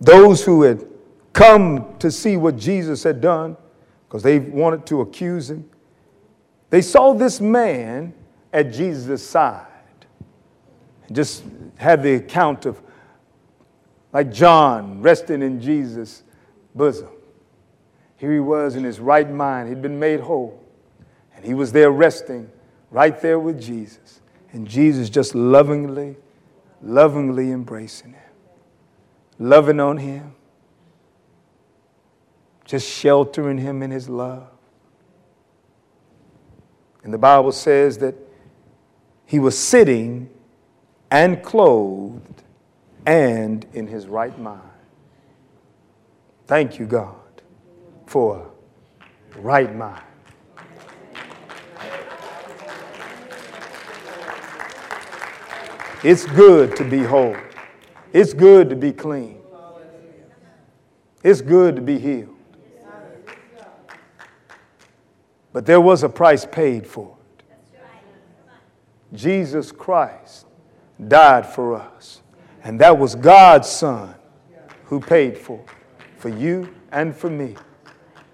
those 0.00 0.42
who 0.42 0.62
had 0.62 0.86
come 1.34 1.96
to 1.98 2.10
see 2.10 2.38
what 2.38 2.56
Jesus 2.56 3.02
had 3.02 3.20
done, 3.20 3.58
because 4.08 4.22
they 4.22 4.38
wanted 4.38 4.86
to 4.86 5.02
accuse 5.02 5.50
him, 5.50 5.68
they 6.70 6.80
saw 6.80 7.12
this 7.12 7.42
man 7.42 8.14
at 8.54 8.72
Jesus' 8.72 9.22
side. 9.26 9.66
Just 11.12 11.44
had 11.78 12.02
the 12.02 12.14
account 12.14 12.66
of 12.66 12.80
like 14.12 14.32
John 14.32 15.02
resting 15.02 15.42
in 15.42 15.60
Jesus' 15.60 16.22
bosom. 16.74 17.08
Here 18.16 18.32
he 18.32 18.40
was 18.40 18.74
in 18.76 18.84
his 18.84 18.98
right 18.98 19.30
mind. 19.30 19.68
He'd 19.68 19.82
been 19.82 19.98
made 19.98 20.20
whole. 20.20 20.62
And 21.34 21.44
he 21.44 21.52
was 21.52 21.72
there 21.72 21.90
resting 21.90 22.50
right 22.90 23.20
there 23.20 23.38
with 23.38 23.60
Jesus. 23.60 24.22
And 24.52 24.66
Jesus 24.66 25.10
just 25.10 25.34
lovingly, 25.34 26.16
lovingly 26.82 27.50
embracing 27.50 28.14
him, 28.14 28.32
loving 29.38 29.80
on 29.80 29.98
him, 29.98 30.34
just 32.64 32.88
sheltering 32.88 33.58
him 33.58 33.82
in 33.82 33.90
his 33.90 34.08
love. 34.08 34.48
And 37.04 37.12
the 37.12 37.18
Bible 37.18 37.52
says 37.52 37.98
that 37.98 38.14
he 39.26 39.38
was 39.38 39.58
sitting 39.58 40.30
and 41.10 41.42
clothed 41.42 42.42
and 43.06 43.66
in 43.72 43.86
his 43.86 44.06
right 44.06 44.38
mind. 44.38 44.62
Thank 46.46 46.78
you, 46.78 46.86
God, 46.86 47.14
for 48.06 48.50
right 49.36 49.74
mind. 49.74 50.02
It's 56.04 56.24
good 56.26 56.76
to 56.76 56.84
be 56.84 57.02
whole. 57.02 57.36
It's 58.12 58.32
good 58.32 58.68
to 58.70 58.76
be 58.76 58.92
clean. 58.92 59.40
It's 61.22 61.40
good 61.40 61.74
to 61.76 61.82
be 61.82 61.98
healed. 61.98 62.36
But 65.52 65.66
there 65.66 65.80
was 65.80 66.02
a 66.02 66.08
price 66.08 66.46
paid 66.46 66.86
for 66.86 67.16
it. 67.38 67.44
Jesus 69.12 69.72
Christ 69.72 70.46
died 71.08 71.46
for 71.46 71.76
us. 71.76 72.22
And 72.64 72.80
that 72.80 72.96
was 72.96 73.14
God's 73.14 73.68
Son 73.68 74.14
who 74.84 75.00
paid 75.00 75.36
for 75.36 75.64
for 76.16 76.28
you 76.28 76.74
and 76.92 77.14
for 77.14 77.30
me. 77.30 77.54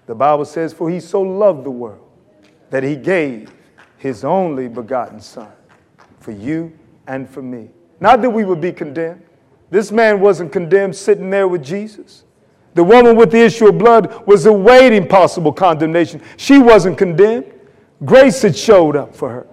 The 0.06 0.14
Bible 0.14 0.44
says, 0.44 0.72
For 0.72 0.90
he 0.90 1.00
so 1.00 1.20
loved 1.20 1.64
the 1.64 1.70
world 1.70 2.08
that 2.70 2.82
he 2.82 2.96
gave 2.96 3.52
his 3.98 4.24
only 4.24 4.68
begotten 4.68 5.20
Son 5.20 5.52
for 6.20 6.32
you 6.32 6.72
and 7.06 7.28
for 7.28 7.42
me. 7.42 7.68
Not 8.00 8.22
that 8.22 8.30
we 8.30 8.44
would 8.44 8.60
be 8.60 8.72
condemned. 8.72 9.22
This 9.70 9.92
man 9.92 10.20
wasn't 10.20 10.52
condemned 10.52 10.96
sitting 10.96 11.30
there 11.30 11.48
with 11.48 11.62
Jesus. 11.62 12.24
The 12.74 12.84
woman 12.84 13.16
with 13.16 13.30
the 13.30 13.40
issue 13.40 13.68
of 13.68 13.78
blood 13.78 14.26
was 14.26 14.46
awaiting 14.46 15.06
possible 15.06 15.52
condemnation. 15.52 16.22
She 16.36 16.58
wasn't 16.58 16.96
condemned. 16.96 17.52
Grace 18.04 18.42
had 18.42 18.56
showed 18.56 18.96
up 18.96 19.14
for 19.14 19.28
her. 19.28 19.46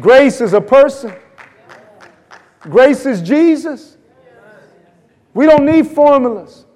Grace 0.00 0.40
is 0.40 0.52
a 0.52 0.60
person. 0.60 1.14
Grace 2.68 3.06
is 3.06 3.22
Jesus. 3.22 3.96
We 5.34 5.46
don't 5.46 5.64
need 5.64 5.86
formulas. 5.86 6.66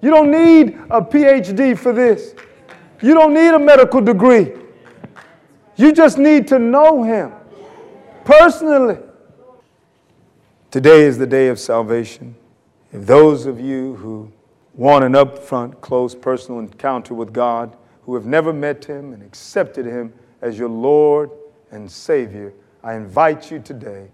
You 0.00 0.10
don't 0.10 0.30
need 0.30 0.78
a 0.90 1.00
PhD 1.00 1.76
for 1.76 1.92
this. 1.92 2.34
You 3.00 3.14
don't 3.14 3.34
need 3.34 3.48
a 3.48 3.58
medical 3.58 4.00
degree. 4.00 4.52
You 5.76 5.92
just 5.92 6.18
need 6.18 6.48
to 6.48 6.58
know 6.58 7.02
Him 7.02 7.32
personally. 8.24 8.98
Today 10.70 11.02
is 11.02 11.18
the 11.18 11.26
day 11.26 11.48
of 11.48 11.58
salvation. 11.58 12.34
If 12.92 13.06
those 13.06 13.46
of 13.46 13.60
you 13.60 13.96
who 13.96 14.30
want 14.74 15.04
an 15.04 15.12
upfront, 15.12 15.80
close, 15.80 16.14
personal 16.14 16.60
encounter 16.60 17.14
with 17.14 17.32
God, 17.32 17.76
who 18.04 18.14
have 18.14 18.26
never 18.26 18.52
met 18.52 18.84
Him 18.84 19.12
and 19.12 19.22
accepted 19.22 19.86
Him 19.86 20.12
as 20.40 20.58
your 20.58 20.68
Lord 20.68 21.30
and 21.70 21.90
Savior, 21.90 22.52
I 22.82 22.94
invite 22.94 23.50
you 23.50 23.58
today 23.58 24.08